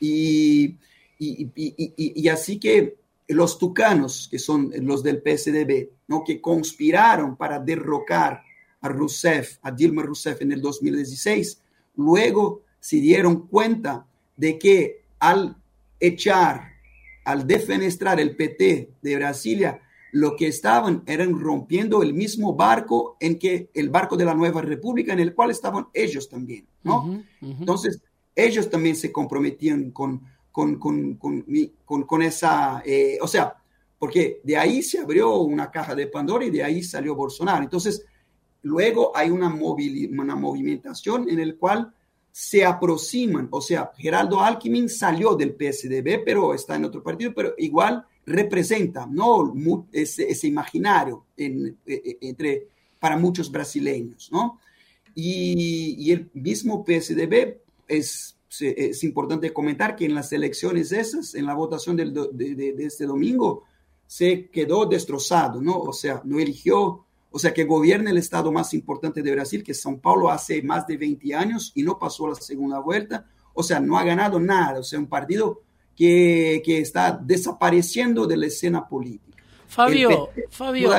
Y, 0.00 0.76
así 2.30 2.58
que 2.58 2.96
los 3.28 3.58
tucanos, 3.58 4.28
que 4.30 4.38
son 4.38 4.72
los 4.82 5.02
del 5.02 5.22
PSDB, 5.22 5.90
¿no? 6.08 6.24
Que 6.24 6.40
conspiraron 6.40 7.36
para 7.36 7.58
derrocar 7.58 8.42
a 8.80 8.88
Rousseff, 8.88 9.58
a 9.62 9.70
Dilma 9.70 10.02
Rousseff 10.02 10.40
en 10.42 10.52
el 10.52 10.60
2016, 10.60 11.60
luego 11.96 12.62
se 12.78 12.96
dieron 12.96 13.46
cuenta 13.48 14.06
de 14.36 14.58
que 14.58 15.02
al 15.18 15.56
echar 15.98 16.69
al 17.30 17.46
defenestrar 17.46 18.20
el 18.20 18.36
PT 18.36 18.90
de 19.00 19.16
Brasilia, 19.16 19.80
lo 20.12 20.34
que 20.36 20.48
estaban 20.48 21.02
eran 21.06 21.38
rompiendo 21.38 22.02
el 22.02 22.14
mismo 22.14 22.54
barco 22.54 23.16
en 23.20 23.38
que 23.38 23.70
el 23.74 23.90
barco 23.90 24.16
de 24.16 24.24
la 24.24 24.34
nueva 24.34 24.60
república 24.60 25.12
en 25.12 25.20
el 25.20 25.34
cual 25.34 25.50
estaban 25.50 25.86
ellos 25.94 26.28
también, 26.28 26.66
¿no? 26.82 27.22
Entonces, 27.40 28.00
ellos 28.34 28.68
también 28.68 28.96
se 28.96 29.12
comprometían 29.12 29.90
con, 29.90 30.22
con, 30.50 30.78
con, 30.78 31.16
con 31.84 32.22
esa, 32.22 32.82
eh, 32.84 33.18
o 33.20 33.28
sea, 33.28 33.54
porque 33.98 34.40
de 34.42 34.56
ahí 34.56 34.82
se 34.82 34.98
abrió 34.98 35.36
una 35.36 35.70
caja 35.70 35.94
de 35.94 36.06
Pandora 36.06 36.44
y 36.44 36.50
de 36.50 36.64
ahí 36.64 36.82
salió 36.82 37.14
Bolsonaro. 37.14 37.62
Entonces, 37.62 38.04
luego 38.62 39.12
hay 39.14 39.30
una, 39.30 39.48
una 39.48 40.36
movimentación 40.36 41.28
en 41.28 41.38
el 41.38 41.56
cual 41.56 41.92
se 42.40 42.64
aproximan, 42.64 43.48
o 43.50 43.60
sea, 43.60 43.92
Geraldo 43.98 44.40
Alckmin 44.40 44.88
salió 44.88 45.34
del 45.34 45.50
PSDB, 45.50 46.24
pero 46.24 46.54
está 46.54 46.74
en 46.74 46.86
otro 46.86 47.02
partido, 47.02 47.34
pero 47.34 47.52
igual 47.58 48.02
representa, 48.24 49.04
¿no? 49.04 49.52
Ese, 49.92 50.46
imaginario 50.46 51.26
e, 51.36 51.74
e, 51.86 52.18
entre, 52.22 52.68
para 52.98 53.18
muchos 53.18 53.52
brasileños, 53.52 54.30
¿no? 54.32 54.58
Y, 55.14 56.10
el 56.10 56.30
mismo 56.32 56.82
PSDB 56.82 57.58
es, 57.86 58.38
es 58.58 59.04
importante 59.04 59.52
comentar 59.52 59.94
que 59.94 60.06
en 60.06 60.14
las 60.14 60.32
elecciones 60.32 60.92
esas, 60.92 61.34
en 61.34 61.44
la 61.44 61.52
votación 61.52 61.94
del, 61.94 62.14
de, 62.14 62.54
de 62.54 62.84
este 62.86 63.04
domingo, 63.04 63.64
se 64.06 64.48
quedó 64.48 64.86
destrozado, 64.86 65.60
¿no? 65.60 65.78
O 65.78 65.92
sea, 65.92 66.22
no 66.24 66.40
eligió 66.40 67.04
o 67.30 67.38
sea, 67.38 67.54
que 67.54 67.64
gobierna 67.64 68.10
el 68.10 68.18
estado 68.18 68.50
más 68.50 68.74
importante 68.74 69.22
de 69.22 69.32
Brasil, 69.32 69.62
que 69.62 69.72
es 69.72 69.84
São 69.84 70.00
Paulo, 70.00 70.30
hace 70.30 70.62
más 70.62 70.86
de 70.86 70.96
20 70.96 71.34
años 71.34 71.72
y 71.74 71.82
no 71.82 71.98
pasó 71.98 72.28
la 72.28 72.34
segunda 72.34 72.80
vuelta. 72.80 73.26
O 73.54 73.62
sea, 73.62 73.78
no 73.80 73.98
ha 73.98 74.04
ganado 74.04 74.40
nada. 74.40 74.80
O 74.80 74.82
sea, 74.82 74.98
un 74.98 75.06
partido 75.06 75.62
que, 75.94 76.60
que 76.64 76.78
está 76.78 77.12
desapareciendo 77.12 78.26
de 78.26 78.36
la 78.36 78.46
escena 78.46 78.88
política. 78.88 79.42
Fabio, 79.68 80.30
Fabio 80.50 80.90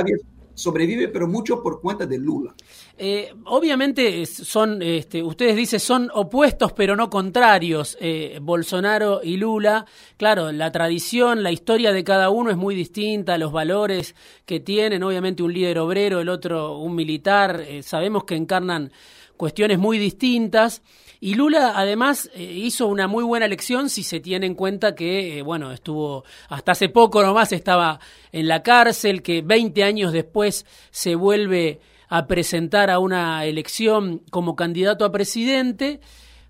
sobrevive, 0.54 1.08
pero 1.08 1.28
mucho 1.28 1.62
por 1.62 1.82
cuenta 1.82 2.06
de 2.06 2.18
Lula. 2.18 2.54
Eh, 2.98 3.34
obviamente 3.46 4.26
son, 4.26 4.82
este, 4.82 5.24
ustedes 5.24 5.56
dicen, 5.56 5.80
son 5.80 6.10
opuestos 6.14 6.74
pero 6.74 6.96
no 6.96 7.10
contrarios, 7.10 7.98
eh, 8.00 8.40
Bolsonaro 8.42 9.22
y 9.24 9.38
Lula. 9.38 9.86
Claro, 10.18 10.52
la 10.52 10.72
tradición, 10.72 11.44
la 11.44 11.52
historia 11.52 11.92
de 11.94 12.04
cada 12.04 12.30
uno 12.30 12.52
es 12.52 12.58
muy 12.58 12.76
distinta, 12.76 13.38
los 13.38 13.52
valores 13.52 14.16
que 14.46 14.60
tienen, 14.60 15.04
obviamente 15.04 15.44
un 15.44 15.54
líder 15.54 15.80
obrero, 15.80 16.20
el 16.20 16.30
otro 16.30 16.78
un 16.78 16.96
militar, 16.96 17.64
eh, 17.68 17.82
sabemos 17.84 18.24
que 18.26 18.36
encarnan 18.36 18.92
cuestiones 19.38 19.80
muy 19.80 19.98
distintas. 19.98 20.82
Y 21.24 21.36
Lula 21.36 21.74
además 21.76 22.32
eh, 22.34 22.42
hizo 22.42 22.88
una 22.88 23.08
muy 23.08 23.24
buena 23.24 23.46
elección 23.46 23.92
si 23.92 24.02
se 24.02 24.20
tiene 24.20 24.48
en 24.48 24.56
cuenta 24.56 24.96
que, 24.96 25.38
eh, 25.38 25.42
bueno, 25.44 25.72
estuvo 25.72 26.26
hasta 26.50 26.72
hace 26.72 26.90
poco 26.90 27.22
nomás 27.22 27.52
estaba 27.52 28.00
en 28.32 28.48
la 28.48 28.64
cárcel, 28.64 29.22
que 29.22 29.44
20 29.44 29.84
años 29.84 30.14
después 30.14 30.66
se 30.90 31.14
vuelve 31.14 31.80
a 32.10 32.26
presentar 32.26 32.90
a 32.90 32.98
una 32.98 33.46
elección 33.46 34.24
como 34.32 34.56
candidato 34.56 35.06
a 35.06 35.12
presidente. 35.12 36.00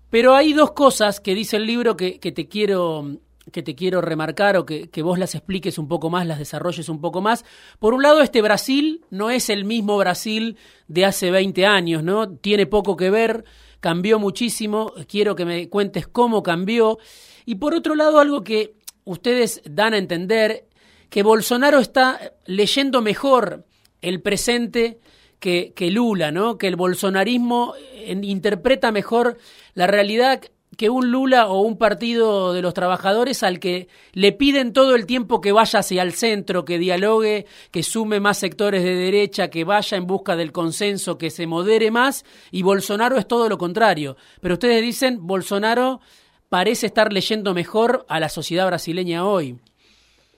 Pero 0.08 0.34
hay 0.34 0.54
dos 0.54 0.72
cosas 0.72 1.20
que 1.20 1.34
dice 1.34 1.58
el 1.58 1.66
libro 1.66 1.94
que, 1.94 2.18
que 2.18 2.32
te 2.32 2.48
quiero 2.48 3.18
que 3.50 3.62
te 3.62 3.74
quiero 3.74 4.00
remarcar 4.00 4.56
o 4.56 4.64
que, 4.64 4.88
que, 4.88 5.02
vos 5.02 5.18
las 5.18 5.34
expliques 5.34 5.76
un 5.76 5.88
poco 5.88 6.10
más, 6.10 6.26
las 6.28 6.38
desarrolles 6.38 6.88
un 6.88 7.00
poco 7.00 7.20
más. 7.20 7.44
Por 7.80 7.92
un 7.92 8.00
lado, 8.00 8.22
este 8.22 8.40
Brasil 8.40 9.04
no 9.10 9.30
es 9.30 9.50
el 9.50 9.64
mismo 9.64 9.98
Brasil 9.98 10.56
de 10.86 11.04
hace 11.04 11.32
20 11.32 11.66
años, 11.66 12.04
¿no? 12.04 12.30
Tiene 12.30 12.66
poco 12.66 12.96
que 12.96 13.10
ver 13.10 13.44
cambió 13.82 14.20
muchísimo, 14.20 14.92
quiero 15.08 15.34
que 15.34 15.44
me 15.44 15.68
cuentes 15.68 16.06
cómo 16.06 16.44
cambió. 16.44 16.98
Y 17.44 17.56
por 17.56 17.74
otro 17.74 17.96
lado, 17.96 18.20
algo 18.20 18.44
que 18.44 18.76
ustedes 19.04 19.60
dan 19.64 19.92
a 19.92 19.98
entender, 19.98 20.68
que 21.10 21.24
Bolsonaro 21.24 21.80
está 21.80 22.32
leyendo 22.46 23.02
mejor 23.02 23.66
el 24.00 24.22
presente 24.22 25.00
que, 25.40 25.72
que 25.74 25.90
Lula, 25.90 26.30
¿no? 26.30 26.58
Que 26.58 26.68
el 26.68 26.76
bolsonarismo 26.76 27.74
eh, 27.92 28.16
interpreta 28.22 28.92
mejor 28.92 29.36
la 29.74 29.88
realidad 29.88 30.40
que 30.76 30.90
un 30.90 31.10
Lula 31.10 31.48
o 31.48 31.60
un 31.60 31.76
partido 31.76 32.52
de 32.52 32.62
los 32.62 32.74
trabajadores 32.74 33.42
al 33.42 33.60
que 33.60 33.88
le 34.12 34.32
piden 34.32 34.72
todo 34.72 34.94
el 34.94 35.06
tiempo 35.06 35.40
que 35.40 35.52
vaya 35.52 35.80
hacia 35.80 36.02
el 36.02 36.12
centro, 36.12 36.64
que 36.64 36.78
dialogue, 36.78 37.46
que 37.70 37.82
sume 37.82 38.20
más 38.20 38.38
sectores 38.38 38.82
de 38.82 38.94
derecha, 38.94 39.48
que 39.48 39.64
vaya 39.64 39.96
en 39.96 40.06
busca 40.06 40.36
del 40.36 40.52
consenso, 40.52 41.18
que 41.18 41.30
se 41.30 41.46
modere 41.46 41.90
más, 41.90 42.24
y 42.50 42.62
Bolsonaro 42.62 43.18
es 43.18 43.28
todo 43.28 43.48
lo 43.48 43.58
contrario. 43.58 44.16
Pero 44.40 44.54
ustedes 44.54 44.82
dicen, 44.82 45.26
Bolsonaro 45.26 46.00
parece 46.48 46.86
estar 46.86 47.12
leyendo 47.12 47.54
mejor 47.54 48.04
a 48.08 48.20
la 48.20 48.28
sociedad 48.28 48.66
brasileña 48.66 49.26
hoy. 49.26 49.58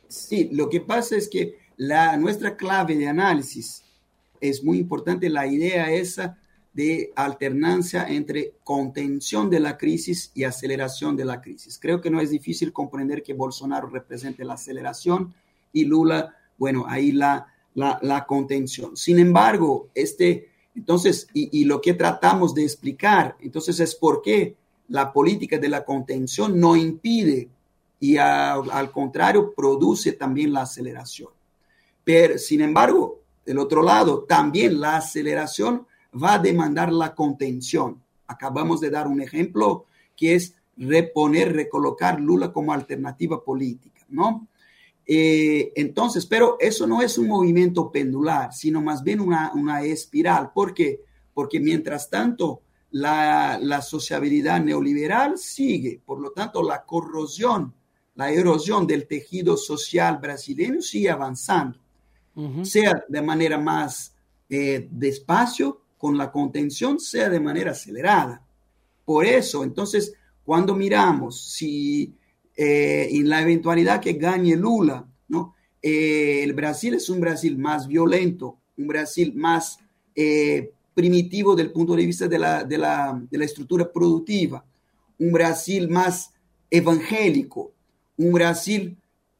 Sí, 0.08 0.48
lo 0.52 0.68
que 0.68 0.80
pasa 0.80 1.16
es 1.16 1.28
que 1.28 1.58
la, 1.76 2.16
nuestra 2.16 2.56
clave 2.56 2.96
de 2.96 3.08
análisis 3.08 3.82
es 4.40 4.62
muy 4.62 4.78
importante, 4.78 5.28
la 5.28 5.46
idea 5.46 5.90
esa 5.90 6.38
de 6.74 7.12
alternancia 7.14 8.06
entre 8.08 8.54
contención 8.64 9.48
de 9.48 9.60
la 9.60 9.78
crisis 9.78 10.32
y 10.34 10.42
aceleración 10.42 11.16
de 11.16 11.24
la 11.24 11.40
crisis. 11.40 11.78
Creo 11.80 12.00
que 12.00 12.10
no 12.10 12.20
es 12.20 12.30
difícil 12.30 12.72
comprender 12.72 13.22
que 13.22 13.32
Bolsonaro 13.32 13.88
represente 13.88 14.44
la 14.44 14.54
aceleración 14.54 15.32
y 15.72 15.84
Lula, 15.84 16.34
bueno, 16.58 16.84
ahí 16.88 17.12
la, 17.12 17.46
la, 17.74 18.24
contención. 18.26 18.96
Sin 18.96 19.20
embargo, 19.20 19.88
este, 19.94 20.48
entonces, 20.74 21.28
y, 21.32 21.64
lo 21.64 21.80
que 21.80 21.94
tratamos 21.94 22.54
de 22.54 22.64
explicar, 22.64 23.36
entonces 23.40 23.78
es 23.78 23.94
por 23.94 24.20
qué 24.20 24.56
la 24.88 25.12
política 25.12 25.58
de 25.58 25.68
la 25.68 25.84
contención 25.84 26.58
no 26.58 26.76
impide 26.76 27.48
y 28.00 28.16
al 28.16 28.90
contrario 28.90 29.54
produce 29.54 30.12
también 30.12 30.52
la 30.52 30.62
aceleración. 30.62 31.30
Pero, 32.02 32.36
sin 32.36 32.60
embargo, 32.60 33.20
del 33.46 33.58
otro 33.58 33.82
lado, 33.82 34.24
también 34.24 34.80
la 34.80 34.96
aceleración 34.96 35.86
va 36.22 36.34
a 36.34 36.38
demandar 36.38 36.92
la 36.92 37.14
contención. 37.14 38.02
Acabamos 38.26 38.80
de 38.80 38.90
dar 38.90 39.06
un 39.06 39.20
ejemplo 39.20 39.86
que 40.16 40.34
es 40.34 40.54
reponer, 40.76 41.52
recolocar 41.52 42.20
Lula 42.20 42.52
como 42.52 42.72
alternativa 42.72 43.42
política, 43.44 44.04
¿no? 44.08 44.48
Eh, 45.06 45.72
entonces, 45.76 46.24
pero 46.24 46.56
eso 46.58 46.86
no 46.86 47.02
es 47.02 47.18
un 47.18 47.28
movimiento 47.28 47.90
pendular, 47.90 48.54
sino 48.54 48.80
más 48.80 49.02
bien 49.02 49.20
una, 49.20 49.52
una 49.54 49.82
espiral. 49.82 50.50
¿Por 50.52 50.72
qué? 50.72 51.00
Porque 51.34 51.60
mientras 51.60 52.08
tanto, 52.08 52.62
la, 52.90 53.58
la, 53.60 53.82
sociabilidad 53.82 54.62
neoliberal 54.62 55.36
sigue, 55.36 56.00
por 56.04 56.20
lo 56.20 56.30
tanto, 56.30 56.62
la 56.62 56.84
corrosión, 56.84 57.74
la 58.14 58.30
erosión 58.30 58.86
del 58.86 59.06
tejido 59.06 59.56
social 59.56 60.18
brasileño 60.18 60.80
sigue 60.80 61.10
avanzando, 61.10 61.78
sea 62.62 63.04
de 63.08 63.22
manera 63.22 63.58
más 63.58 64.14
eh, 64.48 64.88
despacio, 64.90 65.82
con 66.04 66.18
la 66.18 66.30
contención, 66.30 67.00
sea 67.00 67.30
de 67.30 67.40
manera 67.40 67.70
acelerada. 67.70 68.42
Por 69.06 69.24
eso, 69.24 69.64
entonces, 69.64 70.12
cuando 70.44 70.74
miramos 70.74 71.50
si 71.50 72.12
eh, 72.54 73.08
en 73.10 73.26
la 73.26 73.40
eventualidad 73.40 74.02
que 74.02 74.12
gane 74.12 74.54
Lula, 74.54 75.08
¿no? 75.28 75.54
Eh, 75.80 76.42
el 76.42 76.52
Brasil 76.52 76.92
es 76.92 77.08
un 77.08 77.20
Brasil 77.20 77.56
más 77.56 77.88
violento, 77.88 78.58
un 78.76 78.86
Brasil 78.86 79.32
más 79.34 79.78
eh, 80.14 80.72
primitivo 80.92 81.56
del 81.56 81.72
punto 81.72 81.96
de 81.96 82.04
vista 82.04 82.28
de 82.28 82.38
la, 82.38 82.64
de, 82.64 82.76
la, 82.76 83.18
de 83.30 83.38
la 83.38 83.46
estructura 83.46 83.90
productiva, 83.90 84.62
un 85.18 85.32
Brasil 85.32 85.88
más 85.88 86.34
evangélico, 86.68 87.72
un 88.18 88.30
Brasil 88.30 88.94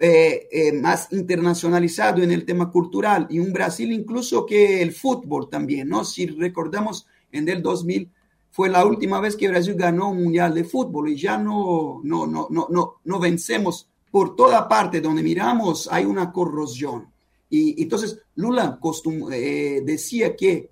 eh, 0.07 0.49
eh, 0.53 0.73
más 0.73 1.09
internacionalizado 1.13 2.23
en 2.23 2.31
el 2.31 2.45
tema 2.45 2.71
cultural 2.71 3.27
y 3.31 3.39
un 3.39 3.55
Brasil 3.55 3.91
incluso 3.91 4.45
que 4.45 4.83
el 4.83 4.93
fútbol 4.93 5.49
también, 5.49 5.89
¿no? 5.89 6.05
Si 6.05 6.27
recordamos 6.27 7.07
en 7.33 7.49
el 7.49 7.63
2000 7.63 8.11
fue 8.51 8.69
la 8.69 8.85
última 8.85 9.19
vez 9.19 9.35
que 9.35 9.49
Brasil 9.49 9.75
ganó 9.75 10.11
un 10.11 10.25
mundial 10.25 10.53
de 10.53 10.65
fútbol 10.65 11.09
y 11.09 11.17
ya 11.17 11.39
no, 11.39 12.03
no, 12.05 12.27
no, 12.27 12.49
no, 12.51 12.67
no, 12.69 12.97
no 13.03 13.19
vencemos. 13.19 13.89
Por 14.11 14.37
toda 14.37 14.69
parte 14.69 15.01
donde 15.01 15.23
miramos 15.23 15.89
hay 15.91 16.05
una 16.05 16.31
corrosión. 16.31 17.09
Y 17.49 17.83
entonces 17.83 18.21
Lula 18.35 18.79
costum, 18.79 19.33
eh, 19.33 19.81
decía 19.87 20.37
que 20.37 20.71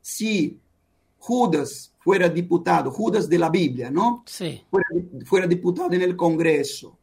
si 0.00 0.58
Judas 1.18 1.94
fuera 2.00 2.28
diputado, 2.28 2.90
Judas 2.90 3.28
de 3.28 3.38
la 3.38 3.48
Biblia, 3.48 3.92
¿no? 3.92 4.24
Sí. 4.26 4.60
Fuera, 4.68 4.86
fuera 5.24 5.46
diputado 5.46 5.92
en 5.92 6.02
el 6.02 6.16
Congreso, 6.16 6.98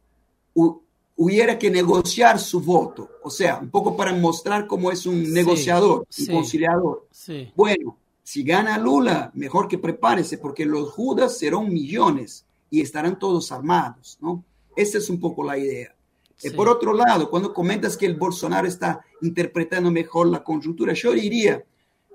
hubiera 1.22 1.58
que 1.58 1.70
negociar 1.70 2.38
su 2.38 2.62
voto, 2.62 3.10
o 3.22 3.28
sea, 3.28 3.58
un 3.58 3.68
poco 3.68 3.94
para 3.94 4.10
mostrar 4.14 4.66
cómo 4.66 4.90
es 4.90 5.04
un 5.04 5.30
negociador, 5.34 6.06
sí, 6.08 6.22
un 6.22 6.26
sí, 6.26 6.32
conciliador. 6.32 7.06
Sí. 7.10 7.52
Bueno, 7.54 7.98
si 8.22 8.42
gana 8.42 8.78
Lula, 8.78 9.30
mejor 9.34 9.68
que 9.68 9.76
prepárese, 9.76 10.38
porque 10.38 10.64
los 10.64 10.90
Judas 10.92 11.36
serán 11.36 11.70
millones 11.70 12.46
y 12.70 12.80
estarán 12.80 13.18
todos 13.18 13.52
armados, 13.52 14.16
¿no? 14.22 14.42
Esa 14.74 14.96
es 14.96 15.10
un 15.10 15.20
poco 15.20 15.44
la 15.44 15.58
idea. 15.58 15.94
Eh, 16.42 16.52
por 16.52 16.70
otro 16.70 16.94
lado, 16.94 17.28
cuando 17.28 17.52
comentas 17.52 17.98
que 17.98 18.06
el 18.06 18.14
Bolsonaro 18.14 18.66
está 18.66 19.04
interpretando 19.20 19.90
mejor 19.90 20.28
la 20.28 20.42
conjuntura, 20.42 20.94
yo 20.94 21.12
diría, 21.12 21.62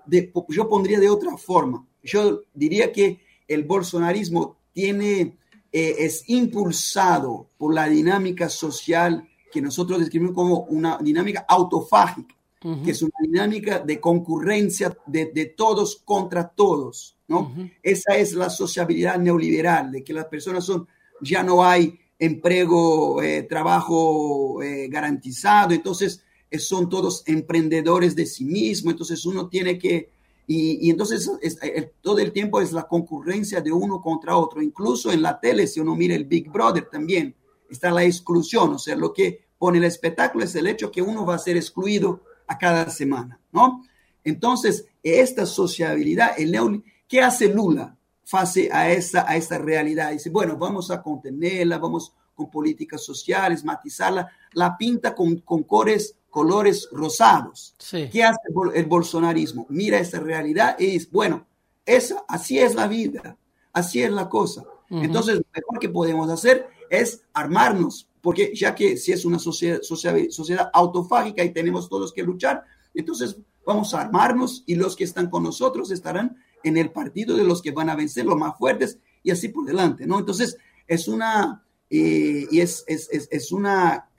de, 0.08 0.32
yo 0.50 0.68
pondría 0.68 1.00
de 1.00 1.10
otra 1.10 1.38
forma. 1.38 1.86
Yo 2.02 2.42
diría 2.56 2.92
que 2.92 3.20
el 3.48 3.66
bolsonarismo 3.66 4.58
tiene, 4.74 5.38
eh, 5.78 6.06
es 6.06 6.24
impulsado 6.30 7.50
por 7.58 7.74
la 7.74 7.90
dinámica 7.90 8.48
social 8.48 9.28
que 9.52 9.62
nosotros 9.62 10.00
describimos 10.00 10.34
como 10.34 10.62
una 10.70 10.98
dinámica 11.02 11.46
autofágica 11.50 12.34
uh 12.64 12.70
-huh. 12.70 12.84
que 12.86 12.92
es 12.92 13.02
una 13.02 13.12
dinámica 13.22 13.80
de 13.80 14.00
concurrencia 14.00 14.98
de, 15.06 15.34
de 15.34 15.48
todos 15.48 15.98
contra 16.06 16.48
todos, 16.48 17.18
¿no? 17.28 17.40
Uh 17.40 17.50
-huh. 17.50 17.72
Esa 17.84 18.16
es 18.16 18.32
la 18.32 18.50
sociabilidad 18.50 19.20
neoliberal, 19.20 19.92
de 19.92 20.02
que 20.02 20.14
las 20.14 20.28
personas 20.28 20.64
son, 20.64 20.88
ya 21.20 21.44
no 21.44 21.62
hay 21.62 22.00
empleo, 22.20 23.22
eh, 23.22 23.44
trabajo 23.44 24.64
eh, 24.64 24.88
garantizado, 24.88 25.74
entonces 25.74 26.24
son 26.58 26.88
todos 26.88 27.24
emprendedores 27.26 28.16
de 28.16 28.26
sí 28.26 28.46
mismos, 28.46 28.94
entonces 28.94 29.26
uno 29.26 29.50
tiene 29.50 29.78
que, 29.78 30.10
y, 30.48 30.90
entonces 30.90 31.30
es, 31.42 31.58
es, 31.62 31.88
todo 32.02 32.20
el 32.20 32.32
tiempo 32.32 32.62
es 32.62 32.72
la 32.72 32.88
concurrencia 32.88 33.62
de 33.62 33.72
uno 33.72 34.00
contra 34.02 34.38
otro, 34.38 34.62
incluso 34.62 35.12
en 35.12 35.22
la 35.22 35.40
tele, 35.40 35.66
si 35.68 35.80
uno 35.80 35.96
mira 35.96 36.16
el 36.16 36.26
Big 36.26 36.52
Brother 36.52 36.88
también, 36.90 37.36
está 37.70 37.92
la 37.92 38.04
exclusión, 38.04 38.74
o 38.74 38.80
sea, 38.80 38.96
lo 38.96 39.12
que 39.12 39.46
pone 39.58 39.80
el 39.80 39.86
espectáculo 39.86 40.44
es 40.44 40.56
el 40.56 40.68
hecho 40.68 40.92
que 40.92 41.02
uno 41.02 41.26
va 41.26 41.36
a 41.36 41.40
ser 41.40 41.58
excluido 41.58 42.22
a 42.48 42.58
cada 42.58 42.90
semana, 42.90 43.40
¿no? 43.52 43.84
Entonces, 44.24 44.86
esta 45.02 45.46
sociabilidad, 45.46 46.32
el 46.38 46.84
¿qué 47.08 47.22
hace 47.22 47.48
Lula 47.48 47.96
face 48.24 48.70
a 48.72 48.92
esa, 48.92 49.30
a 49.30 49.36
esta 49.36 49.58
realidad? 49.58 50.12
Dice, 50.12 50.30
bueno, 50.30 50.58
vamos 50.58 50.90
a 50.92 51.02
contenerla, 51.02 51.78
vamos 51.78 52.14
con 52.34 52.50
políticas 52.50 53.04
sociales, 53.04 53.64
matizarla, 53.64 54.30
la 54.54 54.76
pinta 54.78 55.16
con, 55.16 55.38
con 55.38 55.64
cores, 55.64 56.16
colores 56.36 56.90
rosados. 56.92 57.76
Sí. 57.78 58.10
¿Qué 58.12 58.22
hace 58.22 58.42
el 58.74 58.86
bolsonarismo? 58.88 59.66
Mira 59.70 60.00
esa 60.00 60.20
realidad 60.20 60.76
y 60.78 60.88
dice, 60.88 61.08
bueno, 61.10 61.48
esa, 61.86 62.26
así 62.28 62.60
es 62.60 62.76
la 62.76 62.88
vida, 62.90 63.38
así 63.72 64.04
es 64.04 64.12
la 64.12 64.28
cosa. 64.28 64.64
Uh 64.90 64.98
-huh. 64.98 65.06
Entonces, 65.06 65.36
lo 65.38 65.46
mejor 65.56 65.80
que 65.80 65.88
podemos 65.88 66.30
hacer 66.30 66.68
es 66.90 67.22
armarnos, 67.32 68.10
porque 68.20 68.52
ya 68.54 68.76
que 68.76 68.98
si 68.98 69.14
es 69.14 69.24
una 69.24 69.40
sociedad, 69.40 69.82
sociedad, 69.82 70.18
sociedad, 70.30 70.70
autofágica 70.74 71.42
y 71.42 71.54
tenemos 71.54 71.88
todos 71.88 72.12
que 72.12 72.24
luchar, 72.24 72.66
entonces 72.94 73.38
vamos 73.66 73.94
a 73.94 74.02
armarnos 74.02 74.66
y 74.66 74.76
los 74.76 74.94
que 74.98 75.06
están 75.06 75.30
con 75.30 75.42
nosotros 75.42 75.90
estarán 75.90 76.36
en 76.64 76.76
el 76.76 76.92
partido 76.92 77.38
de 77.38 77.46
los 77.46 77.62
que 77.62 77.72
van 77.72 77.90
a 77.90 77.96
vencer, 77.96 78.26
los 78.26 78.38
más 78.38 78.58
fuertes, 78.58 79.00
y 79.24 79.32
así 79.32 79.48
por 79.48 79.64
delante, 79.66 80.06
¿no? 80.06 80.20
Entonces, 80.20 80.58
es 80.86 81.08
una, 81.08 81.64
eh, 81.90 82.46
y 82.52 82.60
es, 82.60 82.84
es, 82.88 83.08
es, 83.10 83.30
es, 83.32 83.54
una, 83.54 84.10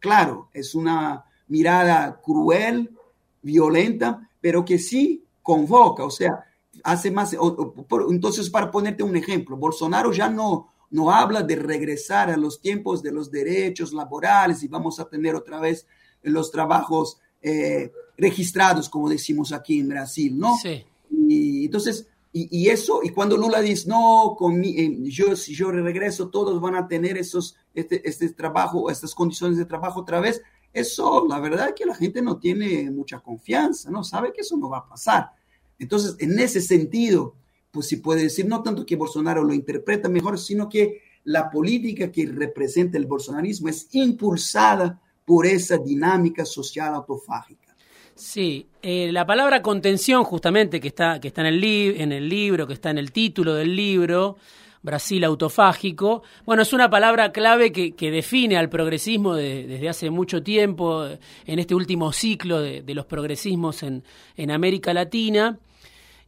claro, 0.00 0.48
es 0.54 0.74
una 0.74 1.25
mirada 1.48 2.20
cruel, 2.22 2.90
violenta, 3.42 4.28
pero 4.40 4.64
que 4.64 4.78
sí 4.78 5.24
convoca, 5.42 6.04
o 6.04 6.10
sea, 6.10 6.44
hace 6.82 7.10
más, 7.10 7.34
o, 7.34 7.74
o, 7.88 8.10
entonces 8.10 8.50
para 8.50 8.70
ponerte 8.70 9.02
un 9.02 9.16
ejemplo, 9.16 9.56
Bolsonaro 9.56 10.12
ya 10.12 10.28
no, 10.28 10.72
no 10.90 11.10
habla 11.10 11.42
de 11.42 11.56
regresar 11.56 12.30
a 12.30 12.36
los 12.36 12.60
tiempos 12.60 13.02
de 13.02 13.12
los 13.12 13.30
derechos 13.30 13.92
laborales 13.92 14.62
y 14.62 14.68
vamos 14.68 14.98
a 15.00 15.08
tener 15.08 15.34
otra 15.34 15.60
vez 15.60 15.86
los 16.22 16.50
trabajos 16.50 17.18
eh, 17.42 17.92
registrados, 18.16 18.88
como 18.88 19.08
decimos 19.08 19.52
aquí 19.52 19.78
en 19.78 19.88
Brasil, 19.88 20.36
¿no? 20.38 20.56
Sí. 20.60 20.84
Y 21.10 21.66
entonces, 21.66 22.08
y, 22.32 22.48
y, 22.50 22.68
eso, 22.68 23.00
y 23.02 23.10
cuando 23.10 23.36
Lula 23.36 23.60
dice, 23.60 23.88
no, 23.88 24.34
con 24.36 24.58
mi, 24.58 24.70
eh, 24.78 24.98
yo, 25.04 25.36
si 25.36 25.54
yo 25.54 25.70
regreso, 25.70 26.28
todos 26.28 26.60
van 26.60 26.74
a 26.74 26.88
tener 26.88 27.16
esos, 27.16 27.56
este, 27.74 28.06
este 28.08 28.28
trabajo, 28.30 28.90
estas 28.90 29.14
condiciones 29.14 29.58
de 29.58 29.64
trabajo 29.64 30.00
otra 30.00 30.20
vez, 30.20 30.42
eso, 30.76 31.26
la 31.28 31.40
verdad 31.40 31.68
es 31.68 31.74
que 31.74 31.86
la 31.86 31.94
gente 31.94 32.20
no 32.20 32.38
tiene 32.38 32.90
mucha 32.90 33.20
confianza, 33.20 33.90
¿no? 33.90 34.04
Sabe 34.04 34.32
que 34.32 34.42
eso 34.42 34.56
no 34.56 34.68
va 34.68 34.78
a 34.78 34.88
pasar. 34.88 35.30
Entonces, 35.78 36.16
en 36.18 36.38
ese 36.38 36.60
sentido, 36.60 37.34
pues 37.70 37.88
si 37.88 37.96
puede 37.96 38.24
decir, 38.24 38.46
no 38.46 38.62
tanto 38.62 38.84
que 38.84 38.96
Bolsonaro 38.96 39.42
lo 39.42 39.54
interpreta 39.54 40.08
mejor, 40.08 40.38
sino 40.38 40.68
que 40.68 41.02
la 41.24 41.50
política 41.50 42.12
que 42.12 42.26
representa 42.26 42.98
el 42.98 43.06
bolsonarismo 43.06 43.68
es 43.68 43.88
impulsada 43.92 45.00
por 45.24 45.46
esa 45.46 45.76
dinámica 45.78 46.44
social 46.44 46.94
autofágica. 46.94 47.74
Sí, 48.14 48.66
eh, 48.80 49.10
la 49.12 49.26
palabra 49.26 49.60
contención 49.60 50.24
justamente 50.24 50.80
que 50.80 50.88
está, 50.88 51.20
que 51.20 51.28
está 51.28 51.42
en, 51.42 51.48
el 51.48 51.64
en 51.64 52.12
el 52.12 52.28
libro, 52.28 52.66
que 52.66 52.74
está 52.74 52.90
en 52.90 52.98
el 52.98 53.12
título 53.12 53.54
del 53.54 53.74
libro, 53.74 54.36
Brasil 54.86 55.24
autofágico, 55.24 56.22
bueno, 56.46 56.62
es 56.62 56.72
una 56.72 56.88
palabra 56.88 57.32
clave 57.32 57.72
que, 57.72 58.10
define 58.10 58.56
al 58.56 58.70
progresismo 58.70 59.34
de, 59.34 59.66
desde 59.66 59.88
hace 59.88 60.10
mucho 60.10 60.42
tiempo, 60.42 61.04
en 61.44 61.58
este 61.58 61.74
último 61.74 62.12
ciclo 62.12 62.60
de, 62.60 62.94
los 62.94 63.04
progresismos 63.04 63.82
en, 63.82 64.02
América 64.50 64.94
Latina. 64.94 65.58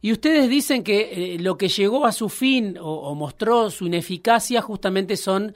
Y 0.01 0.11
ustedes 0.11 0.49
dicen 0.49 0.83
que 0.83 1.35
eh, 1.35 1.39
lo 1.39 1.57
que 1.57 1.69
llegó 1.69 2.05
a 2.05 2.11
su 2.11 2.29
fin 2.29 2.77
o, 2.79 3.15
mostró 3.15 3.71
su 3.71 3.87
ineficacia 3.87 4.61
justamente 4.61 5.15
son 5.15 5.55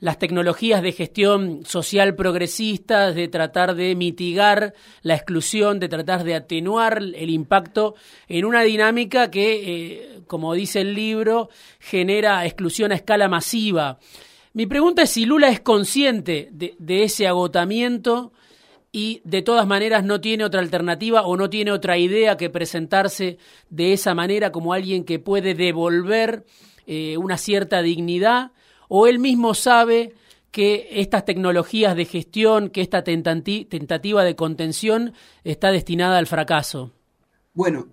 las 0.00 0.18
tecnologías 0.18 0.82
de 0.82 0.92
gestión 0.92 1.64
social 1.64 2.14
progresista, 2.14 3.12
de 3.12 3.28
tratar 3.28 3.74
de 3.74 3.94
mitigar 3.94 4.74
la 5.02 5.14
exclusión, 5.14 5.80
de 5.80 5.88
tratar 5.88 6.24
de 6.24 6.34
atenuar 6.34 6.98
el 6.98 7.30
impacto 7.30 7.94
en 8.28 8.44
una 8.44 8.62
dinámica 8.62 9.30
que, 9.30 9.62
eh, 9.64 10.20
como 10.26 10.54
dice 10.54 10.82
el 10.82 10.94
libro, 10.94 11.48
genera 11.80 12.46
exclusión 12.46 12.92
a 12.92 12.94
escala 12.94 13.28
masiva. 13.28 13.98
Mi 14.52 14.66
pregunta 14.66 15.02
es 15.02 15.10
si 15.10 15.26
Lula 15.26 15.48
es 15.48 15.60
consciente 15.60 16.48
de, 16.52 16.74
de 16.78 17.02
ese 17.02 17.26
agotamiento 17.26 18.32
y 18.92 19.20
de 19.24 19.42
todas 19.42 19.66
maneras 19.66 20.04
no 20.04 20.20
tiene 20.20 20.44
otra 20.44 20.60
alternativa 20.60 21.22
o 21.22 21.36
no 21.36 21.50
tiene 21.50 21.72
otra 21.72 21.98
idea 21.98 22.36
que 22.36 22.50
presentarse 22.50 23.38
de 23.68 23.92
esa 23.92 24.14
manera 24.14 24.50
como 24.50 24.72
alguien 24.72 25.04
que 25.04 25.18
puede 25.18 25.54
devolver 25.54 26.46
eh, 26.86 27.16
una 27.18 27.36
cierta 27.36 27.82
dignidad 27.82 28.52
o 28.88 29.06
él 29.06 29.18
mismo 29.18 29.54
sabe 29.54 30.14
que 30.50 30.88
estas 30.92 31.24
tecnologías 31.24 31.94
de 31.94 32.04
gestión, 32.04 32.70
que 32.70 32.80
esta 32.80 33.04
tentativa 33.04 34.24
de 34.24 34.36
contención 34.36 35.12
está 35.44 35.70
destinada 35.70 36.18
al 36.18 36.26
fracaso? 36.26 36.92
Bueno, 37.54 37.88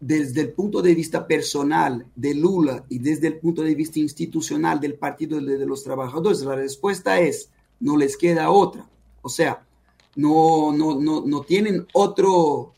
desde 0.00 0.42
el 0.42 0.52
punto 0.52 0.82
de 0.82 0.94
vista 0.94 1.26
personal 1.26 2.06
de 2.14 2.34
Lula 2.34 2.84
y 2.88 2.98
desde 2.98 3.28
el 3.28 3.38
punto 3.38 3.62
de 3.62 3.74
vista 3.74 3.98
institucional 3.98 4.78
del 4.78 4.94
Partido 4.94 5.40
de, 5.40 5.66
los 5.66 5.82
Trabajadores, 5.82 6.42
la 6.42 6.54
respuesta 6.54 7.20
es, 7.20 7.50
no 7.80 7.96
les 7.96 8.16
queda 8.16 8.50
otra. 8.50 8.88
O 9.22 9.28
sea, 9.28 9.66
no, 10.14 10.72
no, 10.72 11.00
no, 11.00 11.22
no 11.26 11.40
tienen 11.42 11.86
otro, 11.92 12.72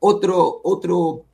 otro, 0.00 0.60
otro 0.62 1.24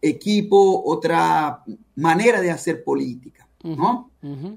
equipo, 0.00 0.82
otra 0.84 1.62
manera 1.96 2.40
de 2.40 2.50
hacer 2.50 2.82
política, 2.84 3.48
¿no? 3.62 4.10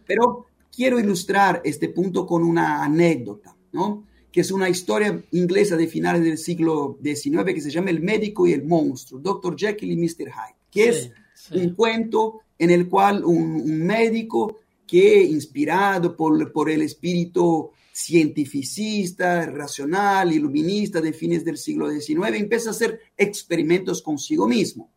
Pero 0.06 0.46
quiero 0.76 1.00
ilustrar 1.00 1.62
este 1.64 1.90
punto 1.90 2.26
con 2.26 2.44
una 2.44 2.84
anécdota, 2.84 3.56
¿no? 3.72 4.06
que 4.32 4.42
es 4.42 4.52
una 4.52 4.70
historia 4.70 5.24
inglesa 5.32 5.76
de 5.76 5.88
finales 5.88 6.24
del 6.24 6.38
siglo 6.38 7.00
XIX 7.04 7.46
que 7.46 7.62
se 7.62 7.72
llama 7.72 7.90
El 7.90 8.02
médico 8.02 8.46
y 8.46 8.54
el 8.54 8.64
monstruo, 8.64 9.20
Dr. 9.20 9.56
Jekyll 9.58 9.92
y 9.92 9.98
Mr. 9.98 10.28
Hyde, 10.28 10.56
que 10.70 10.90
es 10.90 11.12
un 11.52 11.74
cuento 11.74 12.42
en 12.58 12.70
el 12.70 12.88
cual 12.88 13.24
un, 13.24 13.86
médico 13.86 14.58
que, 14.86 15.24
inspirado 15.24 16.16
por, 16.16 16.52
por 16.52 16.70
el 16.70 16.82
espíritu 16.82 17.72
cientificista, 17.94 19.46
racional, 19.48 20.32
iluminista 20.32 21.02
de 21.02 21.14
fines 21.14 21.44
del 21.44 21.58
siglo 21.58 21.90
XIX, 21.90 22.36
empieza 22.36 22.70
a 22.70 22.72
hacer 22.72 23.00
experimentos 23.18 24.02
consigo 24.02 24.48
mismo 24.48 24.92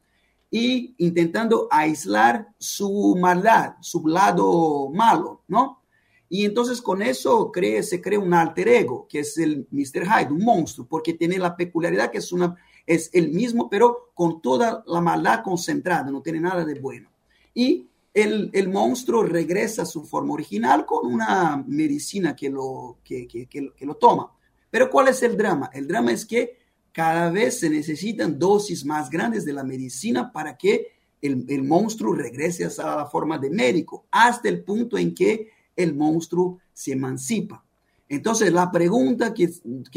y 0.55 0.95
intentando 0.99 1.67
aislar 1.71 2.47
su 2.59 3.17
maldad, 3.19 3.77
su 3.81 4.07
lado 4.07 4.91
malo, 4.91 5.41
¿no? 5.49 5.81
Y 6.29 6.45
entonces 6.45 6.83
con 6.83 7.01
eso 7.01 7.51
se 7.55 8.01
crea 8.03 8.19
un 8.19 8.35
alter 8.35 8.69
ego, 8.69 9.07
que 9.09 9.21
es 9.21 9.39
el 9.39 9.67
Mr. 9.71 10.05
Hyde, 10.05 10.33
un 10.33 10.45
monstruo, 10.45 10.87
porque 10.87 11.15
tiene 11.15 11.39
la 11.39 11.57
peculiaridad 11.57 12.11
que 12.11 12.19
es, 12.19 12.33
una, 12.33 12.55
es 12.87 13.09
el 13.15 13.31
mismo, 13.31 13.71
pero 13.71 14.11
con 14.13 14.43
toda 14.43 14.85
la 14.87 15.01
maldad 15.01 15.43
concentrada, 15.43 16.11
no 16.11 16.21
tiene 16.21 16.41
nada 16.41 16.67
de 16.67 16.79
bueno. 16.79 17.11
Y 17.55 17.89
el, 18.13 18.51
el 18.53 18.69
monstruo 18.69 19.23
regresa 19.23 19.83
a 19.83 19.87
su 19.87 20.05
forma 20.05 20.35
original 20.35 20.85
con 20.85 21.07
una 21.07 21.65
medicina 21.67 22.37
que 22.37 22.51
lo, 22.51 22.99
que, 23.03 23.27
que, 23.27 23.47
que, 23.47 23.87
lo 23.87 23.95
toma. 23.95 24.31
Pero 24.71 24.91
¿cuál 24.91 25.09
es 25.09 25.23
el 25.23 25.35
drama? 25.35 25.71
El 25.73 25.89
drama 25.89 26.13
es 26.13 26.27
que 26.27 26.59
cada 26.93 27.31
vez 27.31 27.61
se 27.61 27.71
necesitan 27.71 28.39
dosis 28.39 28.85
más 28.85 29.09
grandes 29.09 29.45
de 29.45 29.53
la 29.53 29.65
medicina 29.65 30.31
para 30.31 30.57
que 30.57 30.89
el, 31.23 31.63
monstruo 31.63 32.15
regrese 32.15 32.65
a 32.65 32.97
la 32.97 33.07
forma 33.07 33.39
de 33.39 33.49
médico, 33.49 34.07
hasta 34.11 34.49
el 34.49 34.65
punto 34.65 34.99
en 34.99 35.15
que 35.15 35.51
el 35.77 35.95
monstruo 35.95 36.59
se 36.73 36.93
emancipa. 36.93 37.65
Entonces, 38.09 38.53
la 38.53 38.71
pregunta 38.71 39.33
que, 39.33 39.49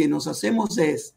nos 0.08 0.28
hacemos 0.28 0.78
es, 0.78 1.16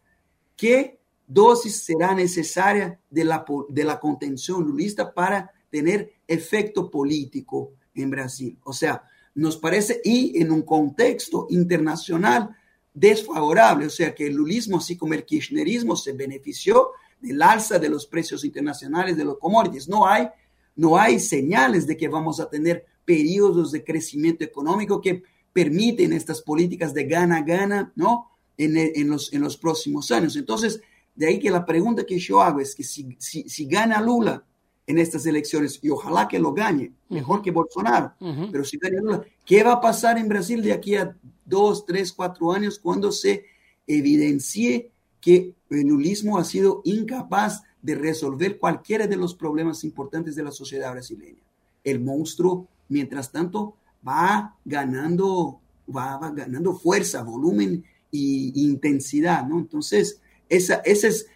¿qué 0.56 0.98
dosis 1.26 1.82
será 1.82 2.14
necesaria 2.14 2.98
de 3.10 3.24
la, 3.24 3.44
de 3.68 3.84
la 3.84 4.00
contención 4.00 4.64
lulista 4.64 5.12
para 5.12 5.52
tener 5.70 6.14
efecto 6.26 6.90
político 6.90 7.72
en 7.94 8.10
Brasil? 8.10 8.58
O 8.64 8.72
sea, 8.72 9.04
nos 9.34 9.58
parece, 9.58 10.00
y 10.02 10.40
en 10.40 10.50
un 10.50 10.62
contexto 10.62 11.46
internacional 11.50 12.56
desfavorable, 12.98 13.86
o 13.86 13.90
sea, 13.90 14.14
que 14.14 14.26
el 14.26 14.34
lulismo, 14.34 14.78
así 14.78 14.96
como 14.96 15.14
el 15.14 15.24
kirchnerismo, 15.24 15.96
se 15.96 16.12
benefició 16.12 16.90
del 17.20 17.40
alza 17.42 17.78
de 17.78 17.88
los 17.88 18.06
precios 18.06 18.44
internacionales 18.44 19.16
de 19.16 19.24
los 19.24 19.38
commodities. 19.38 19.88
No 19.88 20.06
hay, 20.06 20.28
no 20.76 20.96
hay 20.98 21.20
señales 21.20 21.86
de 21.86 21.96
que 21.96 22.08
vamos 22.08 22.40
a 22.40 22.48
tener 22.48 22.86
periodos 23.04 23.72
de 23.72 23.84
crecimiento 23.84 24.44
económico 24.44 25.00
que 25.00 25.22
permiten 25.52 26.12
estas 26.12 26.42
políticas 26.42 26.92
de 26.94 27.04
gana-gana, 27.04 27.92
¿no? 27.96 28.30
En, 28.56 28.76
en, 28.76 29.08
los, 29.08 29.32
en 29.32 29.40
los 29.40 29.56
próximos 29.56 30.10
años. 30.10 30.34
Entonces, 30.34 30.80
de 31.14 31.26
ahí 31.26 31.38
que 31.38 31.50
la 31.50 31.64
pregunta 31.64 32.04
que 32.04 32.18
yo 32.18 32.42
hago 32.42 32.60
es 32.60 32.74
que 32.74 32.82
si, 32.82 33.16
si, 33.18 33.48
si 33.48 33.66
gana 33.66 34.00
Lula 34.00 34.44
en 34.86 34.98
estas 34.98 35.26
elecciones, 35.26 35.78
y 35.82 35.90
ojalá 35.90 36.26
que 36.26 36.38
lo 36.38 36.52
gane, 36.52 36.92
mejor 37.08 37.42
que 37.42 37.50
Bolsonaro, 37.50 38.14
pero 38.50 38.64
si 38.64 38.78
gana 38.78 39.00
Lula, 39.00 39.22
¿qué 39.44 39.62
va 39.62 39.74
a 39.74 39.80
pasar 39.80 40.18
en 40.18 40.28
Brasil 40.28 40.62
de 40.62 40.72
aquí 40.72 40.96
a 40.96 41.14
dos, 41.48 41.86
tres, 41.86 42.12
cuatro 42.12 42.52
años 42.52 42.78
cuando 42.78 43.12
se 43.12 43.44
evidencie 43.86 44.90
que 45.20 45.54
el 45.70 45.88
lulismo 45.88 46.38
ha 46.38 46.44
sido 46.44 46.82
incapaz 46.84 47.62
de 47.82 47.94
resolver 47.94 48.58
cualquiera 48.58 49.06
de 49.06 49.16
los 49.16 49.34
problemas 49.34 49.84
importantes 49.84 50.34
de 50.34 50.42
la 50.42 50.50
sociedad 50.50 50.92
brasileña? 50.92 51.42
El 51.84 52.00
monstruo 52.00 52.68
mientras 52.88 53.30
tanto 53.30 53.76
va 54.06 54.56
ganando, 54.64 55.60
va, 55.94 56.18
ganando 56.34 56.74
fuerza, 56.74 57.22
volumen 57.22 57.84
e 58.12 58.52
intensidad, 58.54 59.46
¿no? 59.46 59.58
Entonces, 59.58 60.20
esa, 60.48 60.76
ese, 60.84 61.08
es, 61.08 61.26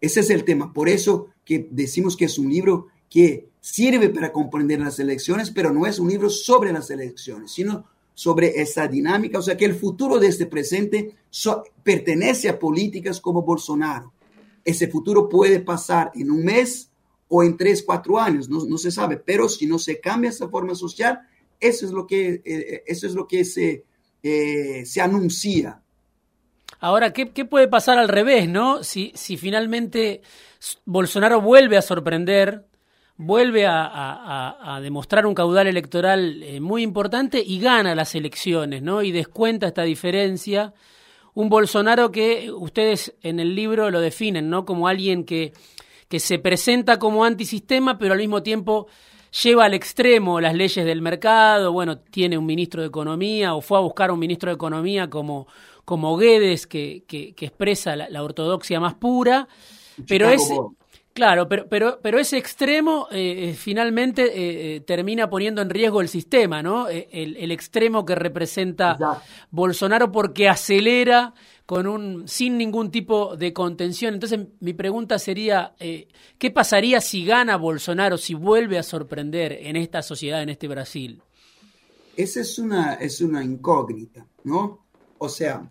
ese 0.00 0.20
es 0.20 0.30
el 0.30 0.44
tema. 0.44 0.72
Por 0.72 0.88
eso 0.88 1.28
que 1.44 1.68
decimos 1.70 2.16
que 2.16 2.26
es 2.26 2.38
un 2.38 2.50
libro 2.50 2.88
que 3.10 3.48
sirve 3.60 4.08
para 4.08 4.32
comprender 4.32 4.80
las 4.80 4.98
elecciones, 4.98 5.50
pero 5.50 5.72
no 5.72 5.86
es 5.86 5.98
un 5.98 6.08
libro 6.08 6.30
sobre 6.30 6.72
las 6.72 6.90
elecciones, 6.90 7.52
sino 7.52 7.86
sobre 8.14 8.60
esa 8.60 8.86
dinámica, 8.88 9.38
o 9.38 9.42
sea 9.42 9.56
que 9.56 9.64
el 9.64 9.74
futuro 9.74 10.18
de 10.18 10.28
este 10.28 10.46
presente 10.46 11.16
pertenece 11.82 12.48
a 12.48 12.58
políticas 12.58 13.20
como 13.20 13.42
Bolsonaro. 13.42 14.12
Ese 14.64 14.88
futuro 14.88 15.28
puede 15.28 15.60
pasar 15.60 16.12
en 16.14 16.30
un 16.30 16.44
mes, 16.44 16.90
o 17.34 17.42
en 17.42 17.56
tres, 17.56 17.82
cuatro 17.82 18.18
años, 18.18 18.50
no, 18.50 18.62
no, 18.66 18.76
se 18.76 18.90
sabe, 18.90 19.16
pero 19.16 19.48
si 19.48 19.66
no 19.66 19.78
se 19.78 19.98
cambia 20.00 20.28
esa 20.28 20.50
forma 20.50 20.74
social, 20.74 21.20
eso 21.58 21.86
es 21.86 21.92
lo 21.92 22.06
que, 22.06 22.42
eh, 22.44 22.84
eso 22.86 23.06
es 23.06 23.14
lo 23.14 23.26
que 23.26 23.46
se, 23.46 23.86
eh, 24.22 24.84
se 24.84 25.00
anuncia. 25.00 25.80
Ahora, 26.78 27.14
¿qué, 27.14 27.30
¿qué, 27.30 27.46
puede 27.46 27.68
pasar 27.68 27.96
al 27.96 28.08
revés, 28.08 28.50
no? 28.50 28.84
Si, 28.84 29.12
si 29.14 29.38
finalmente 29.38 30.20
Bolsonaro 30.84 31.40
vuelve 31.40 31.78
a 31.78 31.82
sorprender, 31.82 32.66
vuelve 33.22 33.66
a, 33.66 33.84
a, 33.84 34.76
a 34.76 34.80
demostrar 34.80 35.26
un 35.26 35.34
caudal 35.34 35.66
electoral 35.66 36.42
eh, 36.42 36.60
muy 36.60 36.82
importante 36.82 37.42
y 37.44 37.60
gana 37.60 37.94
las 37.94 38.14
elecciones, 38.14 38.82
¿no? 38.82 39.02
Y 39.02 39.12
descuenta 39.12 39.68
esta 39.68 39.82
diferencia. 39.82 40.74
Un 41.34 41.48
Bolsonaro 41.48 42.10
que 42.12 42.50
ustedes 42.52 43.14
en 43.22 43.40
el 43.40 43.54
libro 43.54 43.90
lo 43.90 44.00
definen, 44.00 44.50
¿no? 44.50 44.64
Como 44.64 44.88
alguien 44.88 45.24
que 45.24 45.52
que 46.12 46.20
se 46.20 46.38
presenta 46.38 46.98
como 46.98 47.24
antisistema, 47.24 47.96
pero 47.96 48.12
al 48.12 48.18
mismo 48.18 48.42
tiempo 48.42 48.86
lleva 49.42 49.64
al 49.64 49.72
extremo 49.72 50.42
las 50.42 50.52
leyes 50.52 50.84
del 50.84 51.00
mercado, 51.00 51.72
bueno, 51.72 52.00
tiene 52.00 52.36
un 52.36 52.44
ministro 52.44 52.82
de 52.82 52.88
Economía 52.88 53.54
o 53.54 53.62
fue 53.62 53.78
a 53.78 53.80
buscar 53.80 54.10
un 54.10 54.18
ministro 54.18 54.50
de 54.50 54.56
Economía 54.56 55.08
como, 55.08 55.46
como 55.86 56.18
Guedes, 56.18 56.66
que, 56.66 57.04
que, 57.06 57.34
expresa 57.40 57.96
la, 57.96 58.22
ortodoxia 58.22 58.78
más 58.78 58.92
pura, 58.92 59.48
pero 60.06 60.28
ese, 60.28 60.54
claro, 61.12 61.48
pero, 61.48 61.66
pero, 61.68 61.98
pero 62.02 62.18
ese 62.18 62.38
extremo 62.38 63.08
eh, 63.10 63.50
eh, 63.50 63.54
finalmente 63.54 64.76
eh, 64.76 64.80
termina 64.80 65.28
poniendo 65.28 65.62
en 65.62 65.70
riesgo 65.70 66.00
el 66.00 66.08
sistema, 66.08 66.62
¿no? 66.62 66.88
El, 66.88 67.36
el 67.36 67.50
extremo 67.50 68.04
que 68.04 68.14
representa 68.14 68.98
Bolsonaro 69.50 70.10
porque 70.10 70.48
acelera 70.48 71.34
con 71.66 71.86
un, 71.86 72.28
sin 72.28 72.58
ningún 72.58 72.90
tipo 72.90 73.36
de 73.36 73.52
contención. 73.52 74.14
Entonces, 74.14 74.40
mi 74.60 74.74
pregunta 74.74 75.18
sería, 75.18 75.74
eh, 75.80 76.08
¿qué 76.38 76.50
pasaría 76.50 77.00
si 77.00 77.24
gana 77.24 77.56
Bolsonaro, 77.56 78.18
si 78.18 78.34
vuelve 78.34 78.78
a 78.78 78.82
sorprender 78.82 79.52
en 79.52 79.76
esta 79.76 80.02
sociedad, 80.02 80.42
en 80.42 80.50
este 80.50 80.68
Brasil? 80.68 81.22
Esa 82.16 82.40
es 82.40 82.58
una, 82.58 82.94
es 82.94 83.20
una 83.20 83.42
incógnita, 83.42 84.26
¿no? 84.44 84.84
O 85.16 85.28
sea, 85.28 85.70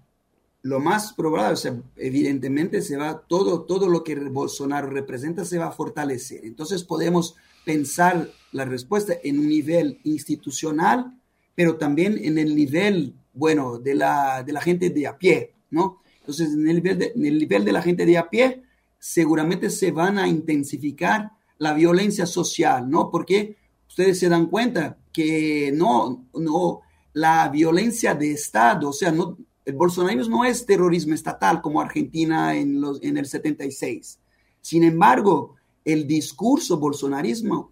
lo 0.63 0.79
más 0.79 1.13
probable, 1.13 1.53
o 1.53 1.57
sea, 1.57 1.81
evidentemente 1.95 2.81
se 2.81 2.95
va, 2.95 3.21
todo, 3.27 3.63
todo 3.63 3.89
lo 3.89 4.03
que 4.03 4.15
Bolsonaro 4.15 4.89
representa 4.89 5.43
se 5.43 5.57
va 5.57 5.67
a 5.67 5.71
fortalecer. 5.71 6.45
Entonces 6.45 6.83
podemos 6.83 7.35
pensar 7.65 8.29
la 8.51 8.65
respuesta 8.65 9.13
en 9.23 9.39
un 9.39 9.47
nivel 9.47 9.99
institucional, 10.03 11.17
pero 11.55 11.77
también 11.77 12.19
en 12.23 12.37
el 12.37 12.55
nivel, 12.55 13.15
bueno, 13.33 13.79
de 13.79 13.95
la, 13.95 14.43
de 14.43 14.53
la 14.53 14.61
gente 14.61 14.91
de 14.91 15.07
a 15.07 15.17
pie, 15.17 15.53
¿no? 15.71 16.01
Entonces, 16.19 16.53
en 16.53 16.67
el, 16.67 16.75
nivel 16.75 16.99
de, 16.99 17.13
el 17.15 17.39
nivel 17.39 17.65
de 17.65 17.71
la 17.71 17.81
gente 17.81 18.05
de 18.05 18.17
a 18.17 18.29
pie, 18.29 18.61
seguramente 18.99 19.69
se 19.71 19.91
van 19.91 20.19
a 20.19 20.27
intensificar 20.27 21.31
la 21.57 21.73
violencia 21.73 22.27
social, 22.27 22.87
¿no? 22.89 23.09
Porque 23.09 23.57
ustedes 23.87 24.19
se 24.19 24.29
dan 24.29 24.45
cuenta 24.45 24.97
que 25.11 25.71
no, 25.73 26.27
no, 26.35 26.81
la 27.13 27.49
violencia 27.49 28.13
de 28.13 28.31
Estado, 28.31 28.89
o 28.89 28.93
sea, 28.93 29.11
no, 29.11 29.37
el 29.65 29.75
bolsonarismo 29.75 30.37
no 30.37 30.45
es 30.45 30.65
terrorismo 30.65 31.13
estatal 31.13 31.61
como 31.61 31.81
Argentina 31.81 32.55
en, 32.55 32.81
los, 32.81 33.01
en 33.03 33.17
el 33.17 33.25
76. 33.25 34.19
Sin 34.61 34.83
embargo, 34.83 35.55
el 35.85 36.07
discurso 36.07 36.77
bolsonarismo 36.77 37.71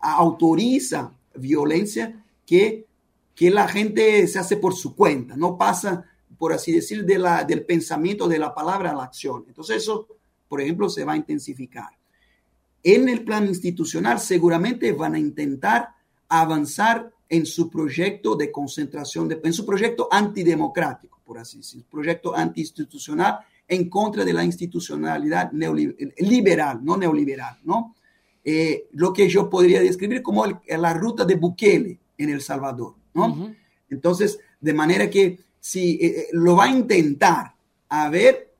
autoriza 0.00 1.12
violencia 1.34 2.24
que, 2.44 2.86
que 3.34 3.50
la 3.50 3.68
gente 3.68 4.26
se 4.26 4.38
hace 4.38 4.56
por 4.56 4.74
su 4.74 4.94
cuenta, 4.94 5.36
no 5.36 5.56
pasa 5.56 6.06
por 6.38 6.52
así 6.52 6.72
decir, 6.72 7.04
de 7.04 7.18
la, 7.18 7.44
del 7.44 7.64
pensamiento, 7.64 8.28
de 8.28 8.38
la 8.38 8.54
palabra 8.54 8.90
a 8.90 8.94
la 8.94 9.04
acción. 9.04 9.44
Entonces 9.48 9.78
eso, 9.78 10.06
por 10.48 10.60
ejemplo, 10.60 10.88
se 10.88 11.04
va 11.04 11.14
a 11.14 11.16
intensificar. 11.16 11.90
En 12.82 13.08
el 13.08 13.24
plan 13.24 13.46
institucional 13.46 14.20
seguramente 14.20 14.92
van 14.92 15.14
a 15.14 15.18
intentar 15.18 15.94
avanzar 16.28 17.12
en 17.28 17.46
su 17.46 17.68
proyecto 17.68 18.36
de 18.36 18.52
concentración, 18.52 19.28
de, 19.28 19.40
en 19.42 19.52
su 19.52 19.66
proyecto 19.66 20.08
antidemocrático, 20.10 21.15
por 21.26 21.38
así 21.38 21.58
decir, 21.58 21.84
proyecto 21.90 22.34
antiinstitucional 22.34 23.40
en 23.68 23.90
contra 23.90 24.24
de 24.24 24.32
la 24.32 24.44
institucionalidad 24.44 25.50
liberal, 25.52 26.80
no 26.82 26.96
neoliberal, 26.96 27.58
¿no? 27.64 27.96
eh, 28.48 28.86
lo 28.92 29.12
que 29.12 29.28
yo 29.28 29.50
podría 29.50 29.80
describir 29.80 30.22
como 30.22 30.46
la 30.46 30.94
ruta 30.94 31.24
de 31.24 31.34
Bukele 31.34 31.98
en 32.16 32.30
El 32.30 32.40
Salvador, 32.40 32.94
¿no? 33.12 33.52
Entonces, 33.90 34.38
de 34.60 34.72
manera 34.72 35.10
que 35.10 35.40
si 35.58 35.94
eh, 35.94 36.06
eh, 36.06 36.26
lo 36.30 36.54
va 36.54 36.66
a 36.66 36.70
intentar 36.70 37.56
a 37.88 38.08
ver 38.08 38.54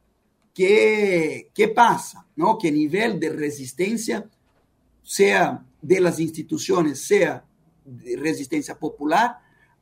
qué, 0.53 1.51
qué 1.55 1.69
pasa, 1.69 2.27
¿no? 2.35 2.59
Qué 2.59 2.73
nivel 2.73 3.21
de 3.21 3.29
resistencia, 3.29 4.29
sea 5.05 5.65
de 5.81 6.01
las 6.01 6.19
instituciones, 6.19 7.07
sea 7.07 7.45
de 7.85 8.17
resistencia 8.17 8.77
popular, 8.77 9.39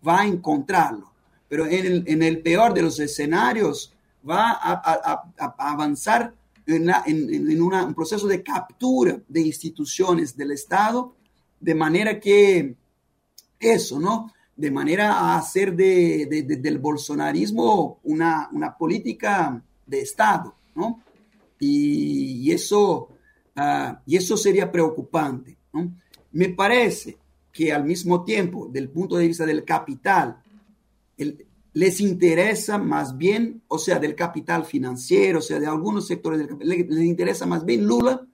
va 0.07 0.21
a 0.21 0.27
encontrarlo. 0.27 1.14
Pero 1.55 1.67
en 1.67 1.87
el, 1.87 2.05
en 2.09 2.21
el 2.25 2.41
peor 2.41 2.75
de 2.75 2.83
los 2.83 2.99
escenarios, 2.99 3.95
va 4.29 4.59
a, 4.61 5.31
avanzar 5.57 6.35
en, 6.67 7.63
un 7.63 7.95
proceso 7.95 8.27
de 8.27 8.43
captura 8.43 9.21
de 9.29 9.41
instituciones 9.41 10.37
del 10.37 10.51
Estado, 10.51 11.15
de 11.61 11.77
manera 11.77 12.19
que 12.19 12.75
eso, 13.61 14.01
¿no? 14.01 14.33
De 14.57 14.69
manera 14.73 15.13
a 15.13 15.39
hacer 15.39 15.77
de, 15.77 16.27
del 16.61 16.79
bolsonarismo 16.81 18.01
una, 18.03 18.77
política 18.77 19.63
de 19.87 20.01
Estado, 20.01 20.57
¿no? 20.75 21.05
Y, 21.61 22.51
eso, 22.51 23.11
ah, 23.55 24.03
y 24.05 24.17
eso 24.17 24.37
sería 24.37 24.73
preocupante, 24.73 25.57
¿no? 25.73 25.89
Me 26.33 26.49
parece 26.49 27.17
que 27.53 27.73
al 27.73 27.85
mismo 27.85 28.25
tiempo, 28.25 28.67
del 28.67 28.89
punto 28.89 29.17
de 29.17 29.29
vista 29.29 29.47
del 29.47 29.65
capital, 29.65 30.41
les 31.73 32.01
interesa 32.01 32.79
más 32.79 33.17
bien, 33.17 33.63
o 33.69 33.79
sea, 33.79 33.99
del 33.99 34.15
capital 34.15 34.65
financiero, 34.65 35.39
o 35.39 35.43
sea, 35.43 35.59
de 35.59 35.67
algunos 35.67 36.07
sectores 36.07 36.39
del 36.39 36.49
capital, 36.49 36.87
les 36.89 37.05
interesa 37.05 37.47
más 37.47 37.65
bien 37.65 37.85
Lula 37.87 38.27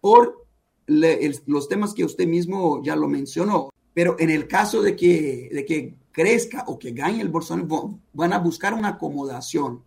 por 0.00 0.46
los 0.86 1.68
temas 1.68 1.94
que 1.94 2.04
usted 2.04 2.26
mismo 2.26 2.82
ya 2.82 2.94
lo 2.94 3.08
mencionó. 3.08 3.70
Pero 3.92 4.16
en 4.18 4.30
el 4.30 4.48
caso 4.48 4.82
de 4.82 4.96
que, 4.96 5.48
de 5.52 5.64
que 5.64 5.94
crezca 6.12 6.64
o 6.66 6.78
que 6.78 6.92
gane 6.92 7.20
el 7.20 7.28
Bolsonaro, 7.28 7.98
van 8.12 8.32
a 8.32 8.38
buscar 8.38 8.74
una 8.74 8.88
acomodación. 8.88 9.82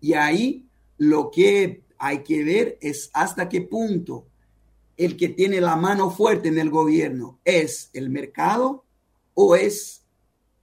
Y 0.00 0.14
ahí 0.14 0.66
lo 0.98 1.30
que 1.30 1.82
hay 1.98 2.22
que 2.22 2.44
ver 2.44 2.78
es 2.80 3.10
hasta 3.12 3.48
qué 3.48 3.62
punto 3.62 4.26
el 4.96 5.16
que 5.16 5.28
tiene 5.28 5.60
la 5.60 5.76
mano 5.76 6.10
fuerte 6.10 6.48
en 6.48 6.58
el 6.58 6.70
gobierno 6.70 7.40
es 7.44 7.90
el 7.92 8.10
mercado 8.10 8.84
o 9.34 9.56
es 9.56 10.01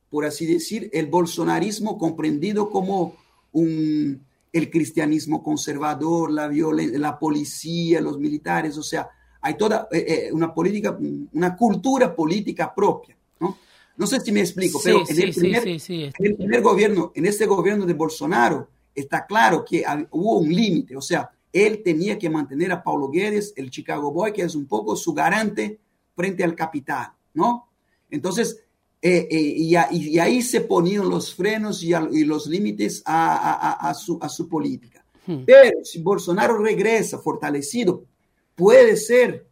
por 0.09 0.25
así 0.25 0.45
decir, 0.45 0.89
el 0.93 1.07
bolsonarismo 1.07 1.97
comprendido 1.97 2.69
como 2.69 3.15
un, 3.51 4.21
el 4.51 4.69
cristianismo 4.69 5.43
conservador, 5.43 6.31
la, 6.31 6.49
la 6.49 7.19
policía, 7.19 8.01
los 8.01 8.19
militares, 8.19 8.77
o 8.77 8.83
sea, 8.83 9.09
hay 9.41 9.55
toda 9.55 9.87
eh, 9.91 10.05
eh, 10.07 10.33
una 10.33 10.53
política, 10.53 10.97
una 11.33 11.55
cultura 11.55 12.15
política 12.15 12.73
propia, 12.73 13.15
¿no? 13.39 13.57
No 13.95 14.07
sé 14.07 14.19
si 14.19 14.31
me 14.31 14.41
explico, 14.41 14.79
pero 14.83 15.03
en, 15.07 15.21
el 15.21 15.33
primer, 15.33 15.67
en, 15.67 16.13
el 16.19 16.35
primer, 16.35 16.61
gobierno, 16.61 17.11
en 17.15 17.25
este 17.25 17.45
gobierno 17.45 17.85
de 17.85 17.93
Bolsonaro, 17.93 18.69
está 18.95 19.25
claro 19.25 19.63
que 19.63 19.83
hubo 20.11 20.39
un 20.39 20.53
límite, 20.53 20.95
o 20.95 21.01
sea, 21.01 21.29
él 21.51 21.81
tenía 21.83 22.17
que 22.17 22.29
mantener 22.29 22.71
a 22.71 22.83
Paulo 22.83 23.09
Guedes, 23.09 23.53
el 23.55 23.71
Chicago 23.71 24.11
Boy, 24.11 24.33
que 24.33 24.43
es 24.43 24.55
un 24.55 24.67
poco 24.67 24.95
su 24.95 25.13
garante 25.13 25.79
frente 26.15 26.43
al 26.43 26.55
capital, 26.55 27.11
¿no? 27.33 27.69
Entonces, 28.09 28.63
eh, 29.01 29.27
eh, 29.31 29.39
y, 29.39 29.75
ahí 30.19 30.41
se 30.41 30.61
ponían 30.61 31.09
los 31.09 31.33
frenos 31.33 31.81
y, 31.83 31.93
los 32.25 32.47
límites 32.47 33.01
a, 33.05 33.93
su, 33.95 34.49
política. 34.49 35.05
Hmm. 35.25 35.43
Pero 35.45 35.85
si 35.85 36.01
Bolsonaro 36.01 36.57
regresa 36.57 37.17
fortalecido, 37.19 38.03
puede 38.55 38.97
ser 38.97 39.47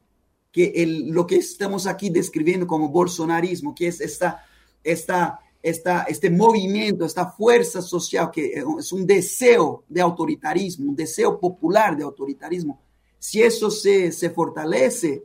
que 0.51 1.05
lo 1.07 1.25
que 1.25 1.37
estamos 1.37 1.87
aquí 1.87 2.09
describiendo 2.09 2.67
como 2.67 2.89
bolsonarismo, 2.89 3.73
que 3.73 3.87
es 3.87 4.01
esta, 4.01 4.43
esta, 4.83 5.39
esta, 5.61 6.03
este 6.03 6.29
movimiento, 6.29 7.05
esta 7.05 7.27
fuerza 7.27 7.81
social, 7.81 8.31
que 8.31 8.63
es 8.79 8.91
un 8.91 9.07
deseo 9.07 9.85
de 9.87 10.01
autoritarismo, 10.01 10.89
un 10.89 10.95
deseo 10.95 11.39
popular 11.39 11.95
de 11.95 12.03
autoritarismo, 12.03 12.81
si 13.17 13.41
eso 13.41 13.71
se, 13.71 14.11
se 14.11 14.29
fortalece, 14.29 15.23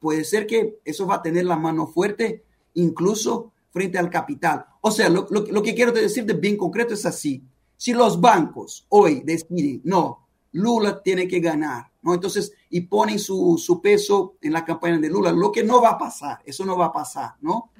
puede 0.00 0.24
ser 0.24 0.46
que 0.46 0.80
eso 0.84 1.06
va 1.06 1.16
a 1.16 1.22
tener 1.22 1.44
la 1.44 1.56
mano 1.56 1.86
fuerte 1.86 2.42
incluso 2.74 3.52
frente 3.70 3.98
al 3.98 4.10
capital. 4.10 4.64
O 4.80 4.90
sea, 4.90 5.08
lo, 5.08 5.26
que 5.62 5.74
quiero 5.74 5.92
decir 5.92 6.24
de 6.24 6.34
bien 6.34 6.56
concreto 6.56 6.94
es 6.94 7.06
así. 7.06 7.42
Si 7.76 7.92
los 7.92 8.20
bancos 8.20 8.86
hoy 8.90 9.22
deciden, 9.24 9.80
no, 9.84 10.28
Lula 10.52 11.02
tiene 11.02 11.26
que 11.28 11.40
ganar, 11.40 11.90
¿no? 12.02 12.14
Entonces, 12.14 12.52
y 12.68 12.82
ponen 12.82 13.18
su, 13.18 13.56
su, 13.58 13.80
peso 13.80 14.36
en 14.40 14.52
la 14.52 14.64
campaña 14.64 14.98
de 14.98 15.08
Lula, 15.08 15.32
lo 15.32 15.50
que 15.52 15.62
no 15.62 15.80
va 15.80 15.90
a 15.90 15.98
pasar, 15.98 16.40
eso 16.44 16.64
no 16.64 16.76
va 16.76 16.86
a 16.86 16.92
pasar, 16.92 17.34
¿no? 17.40 17.70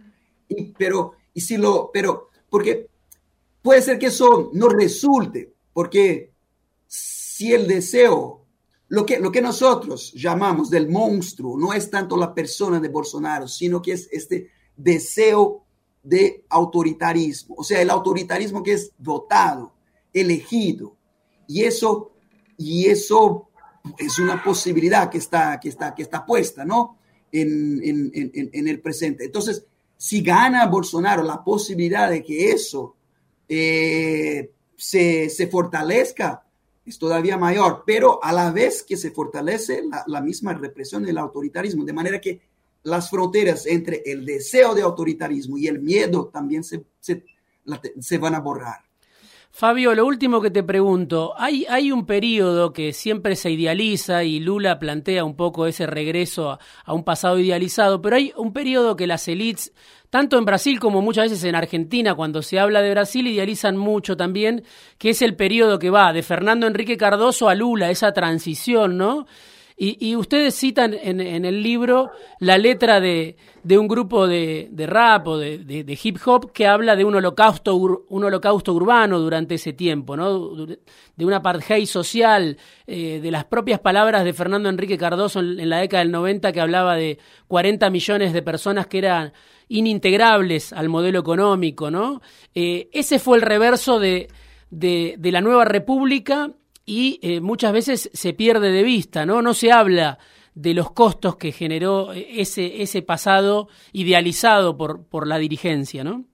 Pero, 0.79 1.13
y 1.35 1.41
si 1.41 1.57
lo, 1.57 1.91
pero, 1.93 2.31
porque 2.49 2.89
puede 3.63 3.83
ser 3.83 3.99
que 3.99 4.07
eso 4.07 4.51
no 4.55 4.69
resulte, 4.69 5.53
porque 5.73 6.33
si 6.87 7.53
el 7.53 7.67
deseo, 7.67 8.47
lo 8.89 9.07
que, 9.07 9.19
lo 9.19 9.31
que 9.31 9.43
nosotros 9.43 10.13
llamamos 10.15 10.71
del 10.71 10.89
monstruo, 10.89 11.59
no 11.59 11.73
es 11.73 11.91
tanto 11.91 12.17
la 12.17 12.35
persona 12.35 12.81
de 12.81 12.89
Bolsonaro, 12.89 13.47
sino 13.49 13.83
que 13.83 13.93
es 13.93 14.09
este 14.11 14.51
deseo 14.77 15.65
de 16.03 16.45
autoritarismo, 16.49 17.57
o 17.59 17.65
sea, 17.65 17.81
el 17.81 17.91
autoritarismo 17.91 18.63
que 18.63 18.73
es 18.73 18.93
votado, 18.99 19.75
elegido, 20.13 20.97
y 21.47 21.65
eso, 21.65 22.13
y 22.57 22.87
eso 22.87 23.49
es 23.99 24.19
una 24.19 24.43
posibilidad 24.43 25.11
que 25.11 25.19
está, 25.19 25.59
que 25.61 25.69
está, 25.69 25.95
que 25.95 26.03
está 26.03 26.25
puesta, 26.25 26.65
¿no? 26.65 26.99
En, 27.33 27.81
el 28.53 28.81
presente. 28.81 29.25
Entonces, 29.25 29.65
si 29.97 30.23
gana 30.23 30.67
Bolsonaro 30.67 31.23
la 31.23 31.45
posibilidad 31.45 32.11
de 32.11 32.23
que 32.23 32.51
eso 32.51 32.97
eh, 33.49 34.51
se, 34.77 35.29
se, 35.29 35.47
fortalezca, 35.47 36.45
es 36.85 36.99
todavía 36.99 37.37
mayor, 37.37 37.85
pero 37.87 38.23
a 38.23 38.33
la 38.33 38.51
vez 38.51 38.83
que 38.83 38.97
se 38.97 39.11
fortalece 39.11 39.83
la, 39.85 40.03
la 40.07 40.21
misma 40.21 40.55
represión 40.55 41.05
del 41.05 41.19
autoritarismo, 41.19 41.85
de 41.85 41.93
manera 41.93 42.21
que 42.21 42.41
las 42.83 43.11
fronteras 43.11 43.67
entre 43.67 44.03
el 44.07 44.25
deseo 44.25 44.75
de 44.75 44.83
autoritarismo 44.83 45.59
y 45.59 45.67
el 45.67 45.81
miedo 45.81 46.31
también 46.33 46.65
se, 46.65 46.85
se, 47.01 48.19
van 48.19 48.35
a 48.35 48.41
borrar. 48.41 48.81
Fabio, 49.53 49.95
lo 49.95 50.07
último 50.07 50.41
que 50.41 50.51
te 50.51 50.63
pregunto, 50.63 51.35
hay, 51.37 51.67
hay 51.69 51.91
un 51.91 52.07
periodo 52.07 52.73
que 52.73 52.93
siempre 52.93 53.35
se 53.35 53.51
idealiza 53.51 54.23
y 54.23 54.39
Lula 54.39 54.79
plantea 54.79 55.25
un 55.25 55.35
poco 55.35 55.67
ese 55.67 55.87
regreso 55.87 56.59
a, 56.85 56.95
un 56.95 57.03
pasado 57.03 57.39
idealizado, 57.39 58.01
pero 58.01 58.17
hay 58.17 58.33
un 58.37 58.53
periodo 58.53 58.95
que 58.95 59.09
las 59.09 59.27
élites, 59.27 59.73
tanto 60.09 60.39
en 60.39 60.45
Brasil 60.45 60.79
como 60.79 61.03
muchas 61.03 61.31
veces 61.31 61.45
en 61.45 61.57
Argentina, 61.57 62.15
cuando 62.15 62.43
se 62.43 62.61
habla 62.61 62.81
de 62.81 62.91
Brasil, 62.91 63.27
idealizan 63.27 63.77
mucho 63.77 64.17
también, 64.17 64.63
que 64.99 65.11
es 65.11 65.21
el 65.21 65.35
periodo 65.35 65.81
que 65.81 65.91
va 65.91 66.13
de 66.13 66.23
Fernando 66.23 66.69
Enrique 66.69 66.97
Cardoso 66.97 67.49
a 67.49 67.57
Lula, 67.57 67.91
esa 67.91 68.13
transición, 68.13 68.97
¿no? 68.97 69.27
Y, 69.83 70.15
ustedes 70.15 70.57
citan 70.57 70.93
en, 70.93 71.23
el 71.23 71.63
libro 71.63 72.11
la 72.39 72.59
letra 72.59 73.01
de, 73.01 73.37
un 73.67 73.89
grupo 73.89 74.29
de, 74.29 74.69
rap 74.87 75.27
o 75.27 75.39
de, 75.39 75.99
hip 76.03 76.19
hop 76.27 76.53
que 76.53 76.67
habla 76.67 76.97
de 76.97 77.05
un 77.07 77.15
holocausto, 77.15 77.77
un 77.77 78.25
holocausto 78.25 78.75
urbano 78.75 79.19
durante 79.19 79.55
ese 79.55 79.73
tiempo, 79.73 80.19
¿no? 80.19 80.67
de 80.67 81.25
una 81.25 81.37
apartheid 81.37 81.87
social, 81.87 82.59
eh, 82.87 83.21
de 83.23 83.31
las 83.31 83.47
propias 83.47 83.81
palabras 83.81 84.23
de 84.23 84.35
Fernando 84.35 84.69
Enrique 84.69 84.99
Cardoso 84.99 85.41
en, 85.41 85.71
la 85.71 85.79
década 85.79 86.03
del 86.03 86.13
90 86.13 86.53
que 86.53 86.61
hablaba 86.61 86.97
de 86.97 87.19
40 87.49 87.89
millones 87.89 88.35
de 88.35 88.43
personas 88.43 88.87
que 88.87 88.99
eran 88.99 89.33
inintegrables 89.69 90.75
al 90.75 90.91
modelo 90.91 91.21
económico. 91.21 91.91
¿no? 91.91 92.21
Eh, 92.55 92.91
ese 92.93 93.19
fue 93.19 93.39
el 93.39 93.43
reverso 93.43 93.99
de, 93.99 94.29
de 94.69 95.33
la 95.33 95.41
nueva 95.41 95.65
república 95.65 96.51
y 96.85 97.19
eh, 97.23 97.41
muchas 97.41 97.73
veces 97.73 98.11
se 98.13 98.33
pierde 98.33 98.71
de 98.73 98.83
vista, 98.83 99.27
¿no? 99.27 99.43
No 99.43 99.55
se 99.55 99.73
habla 99.73 100.19
de 100.55 100.75
los 100.75 100.91
costos 100.93 101.37
que 101.37 101.53
generó 101.53 102.13
eh, 102.13 102.41
ese, 102.41 102.83
ese 102.83 103.03
pasado 103.03 103.69
idealizado 103.93 104.77
por, 104.77 105.05
por 105.05 105.27
la 105.27 105.39
dirigencia, 105.39 106.05
¿no? 106.05 106.25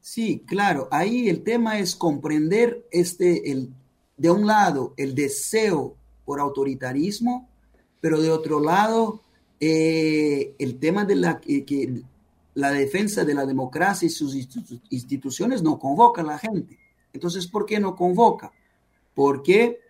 Sí, 0.00 0.42
claro. 0.46 0.88
Ahí 0.90 1.28
el 1.28 1.42
tema 1.42 1.78
es 1.78 1.94
comprender 1.94 2.86
este, 2.90 3.50
el, 3.50 3.74
de 4.16 4.30
un 4.30 4.46
lado, 4.46 4.94
el 4.96 5.14
deseo 5.14 5.96
por 6.24 6.40
autoritarismo, 6.40 7.48
pero 8.00 8.20
de 8.20 8.30
otro 8.30 8.60
lado, 8.60 9.22
eh, 9.60 10.54
el 10.58 10.78
tema 10.78 11.04
de 11.04 11.16
la, 11.16 11.40
que 11.40 12.02
la 12.54 12.70
defensa 12.70 13.24
de 13.24 13.34
la 13.34 13.46
democracia 13.46 14.06
y 14.06 14.10
sus 14.10 14.34
instituciones 14.34 15.62
no 15.62 15.78
convoca 15.78 16.22
a 16.22 16.24
la 16.24 16.38
gente. 16.38 16.78
Entonces, 17.12 17.46
¿por 17.46 17.66
qué 17.66 17.78
no 17.78 17.94
convoca? 17.94 18.52
Porque 19.18 19.80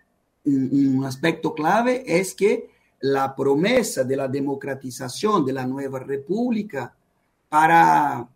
un 0.43 1.05
aspecto 1.05 1.53
clave 1.53 2.03
es 2.07 2.33
que 2.33 2.67
la 3.01 3.35
promesa 3.35 4.03
de 4.03 4.17
la 4.17 4.27
democratización 4.27 5.45
de 5.45 5.53
la 5.53 5.67
nueva 5.67 5.99
república 5.99 6.95
para 7.47 8.27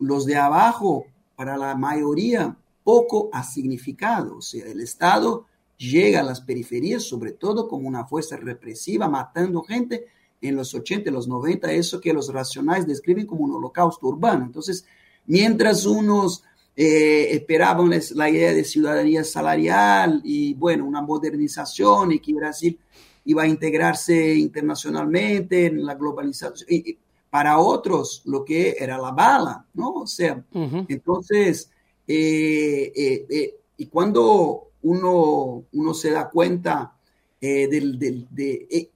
los 0.00 0.26
de 0.26 0.36
abajo, 0.36 1.06
para 1.34 1.56
la 1.56 1.74
mayoría, 1.74 2.54
poco 2.82 3.30
ha 3.32 3.42
significado. 3.42 4.36
O 4.36 4.42
sea, 4.42 4.66
el 4.66 4.82
Estado 4.82 5.46
llega 5.78 6.20
a 6.20 6.24
las 6.24 6.42
periferias 6.42 7.04
sobre 7.04 7.32
todo 7.32 7.66
como 7.66 7.88
una 7.88 8.04
fuerza 8.04 8.36
represiva, 8.36 9.08
matando 9.08 9.62
gente 9.62 10.08
en 10.42 10.56
los 10.56 10.74
80, 10.74 11.10
los 11.10 11.26
90, 11.26 11.72
eso 11.72 12.02
que 12.02 12.12
los 12.12 12.30
racionales 12.30 12.86
describen 12.86 13.26
como 13.26 13.44
un 13.44 13.52
holocausto 13.52 14.08
urbano. 14.08 14.44
Entonces, 14.44 14.84
mientras 15.24 15.86
unos 15.86 16.44
eh, 16.76 17.28
esperaban 17.30 17.90
la 18.14 18.30
idea 18.30 18.52
de 18.52 18.64
ciudadanía 18.64 19.22
salarial 19.22 20.20
y, 20.24 20.54
bueno, 20.54 20.84
una 20.84 21.02
modernización 21.02 22.12
y 22.12 22.18
que 22.18 22.34
Brasil 22.34 22.78
iba 23.26 23.44
a 23.44 23.48
integrarse 23.48 24.34
internacionalmente 24.34 25.66
en 25.66 25.84
la 25.84 25.94
globalización. 25.94 26.68
Y, 26.68 26.98
para 27.30 27.58
otros, 27.58 28.22
lo 28.26 28.44
que 28.44 28.76
era 28.78 28.96
la 28.96 29.10
bala, 29.10 29.66
¿no? 29.74 29.92
O 29.94 30.06
sea, 30.06 30.44
entonces, 30.52 31.68
eh, 32.06 32.92
eh, 32.94 33.54
y 33.76 33.86
cuando 33.86 34.68
uno, 34.82 35.64
uno 35.72 35.94
se 35.94 36.10
da 36.10 36.30
cuenta 36.30 36.96
del, 37.40 37.98
del, 37.98 38.28
de, 38.30 38.88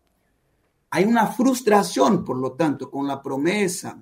hay 0.91 1.05
una 1.05 1.27
frustración, 1.27 2.25
por 2.25 2.37
lo 2.39 2.53
tanto, 2.53 2.91
con 2.91 3.07
la 3.07 3.21
promesa, 3.23 3.99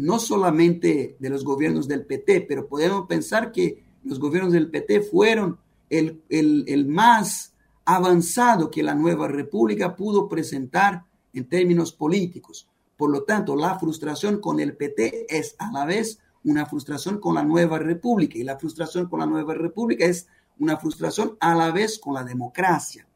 no 0.00 0.18
solamente 0.18 1.16
de 1.18 1.30
los 1.30 1.44
gobiernos 1.44 1.86
del 1.86 2.06
PT, 2.06 2.42
pero 2.42 2.66
podemos 2.66 3.06
pensar 3.06 3.52
que 3.52 3.82
los 4.02 4.18
gobiernos 4.18 4.52
del 4.52 4.70
PT 4.70 5.02
fueron 5.02 5.58
el, 5.90 6.22
el, 6.28 6.86
más 6.86 7.52
avanzado 7.84 8.70
que 8.70 8.82
la 8.82 8.94
nueva 8.94 9.28
república 9.28 9.96
pudo 9.96 10.28
presentar 10.28 11.04
en 11.32 11.48
términos 11.48 11.92
políticos. 11.92 12.68
Por 12.96 13.10
lo 13.10 13.24
tanto, 13.24 13.56
la 13.56 13.78
frustración 13.78 14.40
con 14.40 14.60
el 14.60 14.76
PT 14.76 15.26
es 15.28 15.54
a 15.58 15.70
la 15.72 15.84
vez 15.84 16.18
una 16.44 16.64
frustración 16.66 17.18
con 17.18 17.34
la 17.34 17.42
nueva 17.42 17.78
república 17.78 18.38
y 18.38 18.44
la 18.44 18.58
frustración 18.58 19.06
con 19.06 19.20
la 19.20 19.26
nueva 19.26 19.54
república 19.54 20.06
es 20.06 20.26
una 20.58 20.78
frustración 20.78 21.36
a 21.40 21.54
la 21.54 21.70
vez 21.72 21.98
con 21.98 22.14
la 22.14 22.24
democracia. 22.24 23.06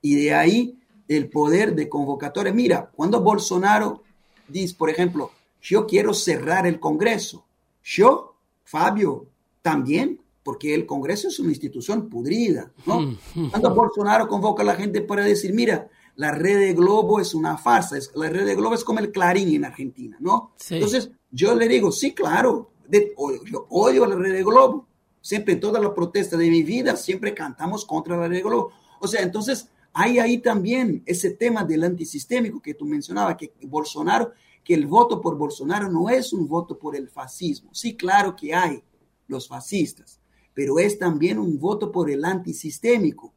Y 0.00 0.14
de 0.14 0.34
ahí 0.34 0.78
el 1.08 1.28
poder 1.28 1.74
de 1.74 1.88
convocatoria. 1.88 2.52
Mira, 2.52 2.88
cuando 2.94 3.20
Bolsonaro 3.20 4.04
dice, 4.46 4.76
por 4.78 4.90
ejemplo, 4.90 5.32
yo 5.60 5.86
quiero 5.86 6.14
cerrar 6.14 6.66
el 6.66 6.80
Congreso, 6.80 7.46
yo, 7.82 8.36
Fabio, 8.64 9.26
también, 9.62 10.20
porque 10.42 10.74
el 10.74 10.86
Congreso 10.86 11.28
es 11.28 11.38
una 11.38 11.50
institución 11.50 12.08
pudrida, 12.08 12.72
¿no? 12.86 13.00
Mm. 13.00 13.50
Cuando 13.50 13.74
Bolsonaro 13.74 14.26
convoca 14.26 14.62
a 14.62 14.66
la 14.66 14.74
gente 14.74 15.02
para 15.02 15.22
decir, 15.22 15.52
mira, 15.52 15.88
la 16.16 16.32
red 16.32 16.58
de 16.58 16.74
Globo 16.74 17.20
es 17.20 17.34
una 17.34 17.56
farsa, 17.56 17.96
la 18.14 18.28
red 18.28 18.46
de 18.46 18.54
Globo 18.54 18.74
es 18.74 18.84
como 18.84 19.00
el 19.00 19.12
Clarín 19.12 19.54
en 19.54 19.64
Argentina, 19.64 20.16
¿no? 20.20 20.52
Entonces, 20.68 21.10
yo 21.30 21.54
le 21.54 21.68
digo, 21.68 21.92
sí, 21.92 22.12
claro, 22.12 22.70
yo 22.90 23.66
odio 23.70 24.06
la 24.06 24.16
red 24.16 24.32
de 24.32 24.42
Globo. 24.42 24.86
Siempre 25.22 25.54
en 25.54 25.60
todas 25.60 25.82
las 25.82 25.92
protestas 25.92 26.38
de 26.38 26.48
mi 26.48 26.62
vida, 26.62 26.96
siempre 26.96 27.34
cantamos 27.34 27.84
contra 27.84 28.16
la 28.16 28.26
red 28.26 28.36
de 28.36 28.42
Globo. 28.42 28.72
O 29.00 29.06
sea, 29.06 29.22
entonces, 29.22 29.68
hay 29.92 30.18
ahí 30.18 30.38
también 30.38 31.02
ese 31.06 31.30
tema 31.30 31.64
del 31.64 31.84
antisistémico 31.84 32.60
que 32.60 32.74
tú 32.74 32.86
mencionabas, 32.86 33.36
que 33.36 33.52
Bolsonaro, 33.62 34.32
que 34.64 34.74
el 34.74 34.86
voto 34.86 35.20
por 35.20 35.36
Bolsonaro 35.36 35.90
no 35.90 36.08
es 36.10 36.32
un 36.32 36.46
voto 36.46 36.78
por 36.78 36.96
el 36.96 37.08
fascismo. 37.08 37.70
Sí, 37.72 37.96
claro 37.96 38.36
que 38.36 38.54
hay 38.54 38.82
los 39.26 39.48
fascistas, 39.48 40.20
pero 40.54 40.78
es 40.78 40.98
también 40.98 41.38
un 41.38 41.58
voto 41.58 41.90
por 41.90 42.10
el 42.10 42.24
antisistémico. 42.24 43.32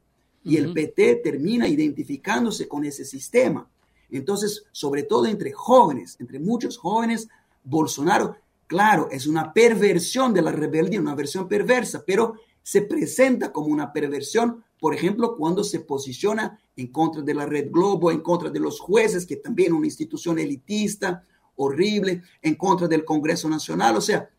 Y 0.46 0.58
el 0.58 0.74
PT 0.74 1.22
termina 1.24 1.70
identificándose 1.70 2.68
con 2.68 2.84
ese 2.84 3.06
sistema. 3.06 3.70
Entonces, 4.10 4.66
sobre 4.72 5.04
todo 5.04 5.26
entre 5.26 5.54
jóvenes, 5.54 6.18
entre 6.20 6.40
muchos 6.40 6.78
jóvenes, 6.78 7.30
Bolsonaro, 7.64 8.36
claro, 8.68 9.08
es 9.10 9.26
una 9.26 9.54
perversión 9.54 10.34
de 10.34 10.42
la 10.42 10.52
rebeldía, 10.52 11.00
una 11.00 11.16
versión 11.16 11.48
perversa, 11.48 12.04
pero 12.06 12.36
se 12.62 12.82
presenta 12.82 13.52
como 13.52 13.68
una 13.68 13.94
perversión 13.94 14.64
por 14.84 14.94
ejemplo, 14.94 15.38
cuando 15.38 15.64
se 15.64 15.80
posiciona 15.80 16.60
en 16.76 16.88
contra 16.88 17.22
de 17.22 17.34
la 17.34 17.46
Red 17.46 17.72
Globo, 17.72 18.12
en 18.12 18.20
contra 18.20 18.50
de 18.50 18.60
los 18.60 18.82
jueces, 18.82 19.26
que 19.26 19.38
también 19.38 19.72
es 19.72 19.78
una 19.78 19.88
institución 19.88 20.40
elitista, 20.40 21.24
horrible, 21.56 22.22
en 22.42 22.56
contra 22.56 22.86
del 22.90 23.06
Congreso 23.06 23.48
Nacional, 23.48 23.96
o 23.96 24.02
sea, 24.02 24.30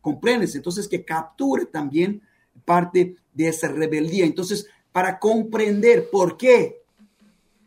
comprendes, 0.00 0.56
entonces 0.56 0.88
que 0.88 1.04
capture 1.04 1.66
también 1.66 2.20
parte 2.64 3.14
de 3.32 3.46
esa 3.46 3.68
rebeldía. 3.68 4.26
Entonces, 4.26 4.66
para 4.90 5.20
comprender 5.20 6.10
por 6.10 6.36
qué 6.36 6.82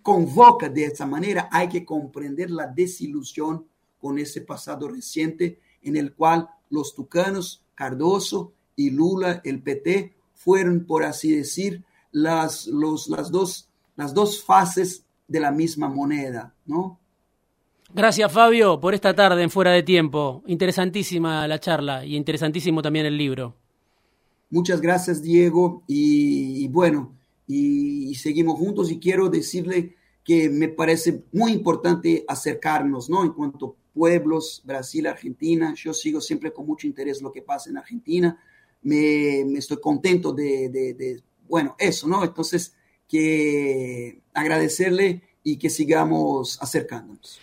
convoca 0.02 0.68
de 0.68 0.88
esa 0.88 1.06
manera, 1.06 1.48
hay 1.54 1.70
que 1.70 1.86
comprender 1.86 2.52
la 2.52 2.68
desilusión 2.68 3.66
con 3.98 4.20
ese 4.20 4.42
pasado 4.42 4.90
reciente 4.90 5.62
en 5.82 5.96
el 5.96 6.14
cual 6.14 6.50
los 6.70 6.96
tucanos, 6.96 7.64
Cardoso 7.76 8.52
y 8.76 8.90
Lula, 8.90 9.40
el 9.46 9.64
PT, 9.64 10.14
fueron, 10.34 10.86
por 10.86 11.06
así 11.06 11.34
decir, 11.34 11.86
las, 12.16 12.68
los, 12.68 13.10
las, 13.10 13.30
dos, 13.30 13.70
las 13.98 14.14
dos 14.14 14.42
fases 14.42 15.04
de 15.28 15.42
la 15.42 15.52
misma 15.52 15.90
moneda, 15.90 16.56
¿no? 16.66 16.98
Gracias, 17.94 18.32
Fabio, 18.32 18.80
por 18.80 18.94
esta 18.94 19.14
tarde 19.14 19.44
en 19.44 19.50
Fuera 19.50 19.72
de 19.72 19.84
Tiempo. 19.84 20.42
Interesantísima 20.48 21.46
la 21.46 21.60
charla 21.60 22.06
y 22.06 22.16
interesantísimo 22.16 22.82
también 22.82 23.06
el 23.06 23.18
libro. 23.18 23.56
Muchas 24.50 24.80
gracias, 24.80 25.22
Diego. 25.22 25.84
Y, 25.88 26.68
bueno, 26.70 27.18
y, 27.48 28.16
seguimos 28.16 28.60
juntos 28.60 28.92
y 28.92 28.98
quiero 28.98 29.30
decirle 29.30 29.96
que 30.24 30.50
me 30.50 30.70
parece 30.70 31.22
muy 31.34 31.52
importante 31.52 32.24
acercarnos, 32.30 33.10
¿no? 33.10 33.24
En 33.26 33.34
cuanto 33.34 33.68
a 33.68 33.94
pueblos, 33.94 34.64
Brasil, 34.66 35.06
Argentina, 35.08 35.74
yo 35.76 35.94
sigo 35.94 36.22
siempre 36.22 36.54
con 36.54 36.66
mucho 36.66 36.88
interés 36.88 37.22
lo 37.22 37.34
que 37.34 37.42
pasa 37.42 37.70
en 37.70 37.78
Argentina. 37.78 38.40
Me, 38.84 39.42
estoy 39.58 39.82
contento 39.82 40.32
de, 40.32 40.70
de 40.70 41.22
bueno, 41.48 41.76
eso, 41.80 42.08
¿no? 42.08 42.24
Entonces, 42.24 42.76
que 43.08 44.20
agradecerle 44.34 45.22
y 45.44 45.58
que 45.58 45.70
sigamos 45.70 46.62
acercándonos. 46.62 47.40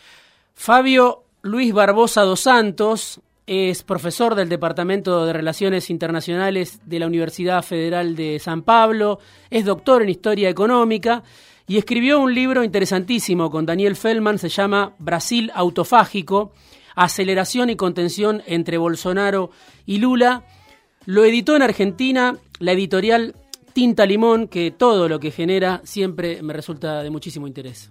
Fabio 0.55 1.25
Luis 1.43 1.73
Barbosa 1.73 2.23
dos 2.23 2.41
Santos 2.41 3.21
es 3.47 3.83
profesor 3.83 4.35
del 4.35 4.49
Departamento 4.49 5.27
de 5.27 5.33
Relaciones 5.33 5.91
Internacionales 5.91 6.81
de 6.85 6.99
la 6.99 7.07
Universidad 7.07 7.63
Federal 7.63 8.15
de 8.15 8.39
San 8.39 8.63
Pablo, 8.63 9.19
es 9.51 9.65
doctor 9.65 10.03
en 10.03 10.09
Historia 10.09 10.49
Económica 10.49 11.23
y 11.67 11.79
escribió 11.79 12.21
un 12.21 12.35
libro 12.35 12.63
interesantísimo 12.63 13.51
con 13.51 13.67
Daniel 13.67 13.97
Feldman, 13.97 14.39
se 14.39 14.49
llama 14.49 14.95
Brasil 14.99 15.51
Autofágico, 15.55 16.53
Aceleración 16.95 17.71
y 17.71 17.77
Contención 17.77 18.43
entre 18.47 18.79
Bolsonaro 18.79 19.51
y 19.87 19.99
Lula. 19.99 20.45
Lo 21.07 21.25
editó 21.25 21.57
en 21.57 21.63
Argentina 21.63 22.37
la 22.61 22.73
editorial 22.73 23.35
tinta 23.73 24.07
limón 24.07 24.49
que 24.49 24.71
todo 24.71 25.09
lo 25.09 25.21
que 25.21 25.31
genera 25.31 25.81
siempre 25.85 26.43
me 26.43 26.53
resulta 26.53 27.03
de 27.03 27.11
muchísimo 27.11 27.47
interés. 27.47 27.91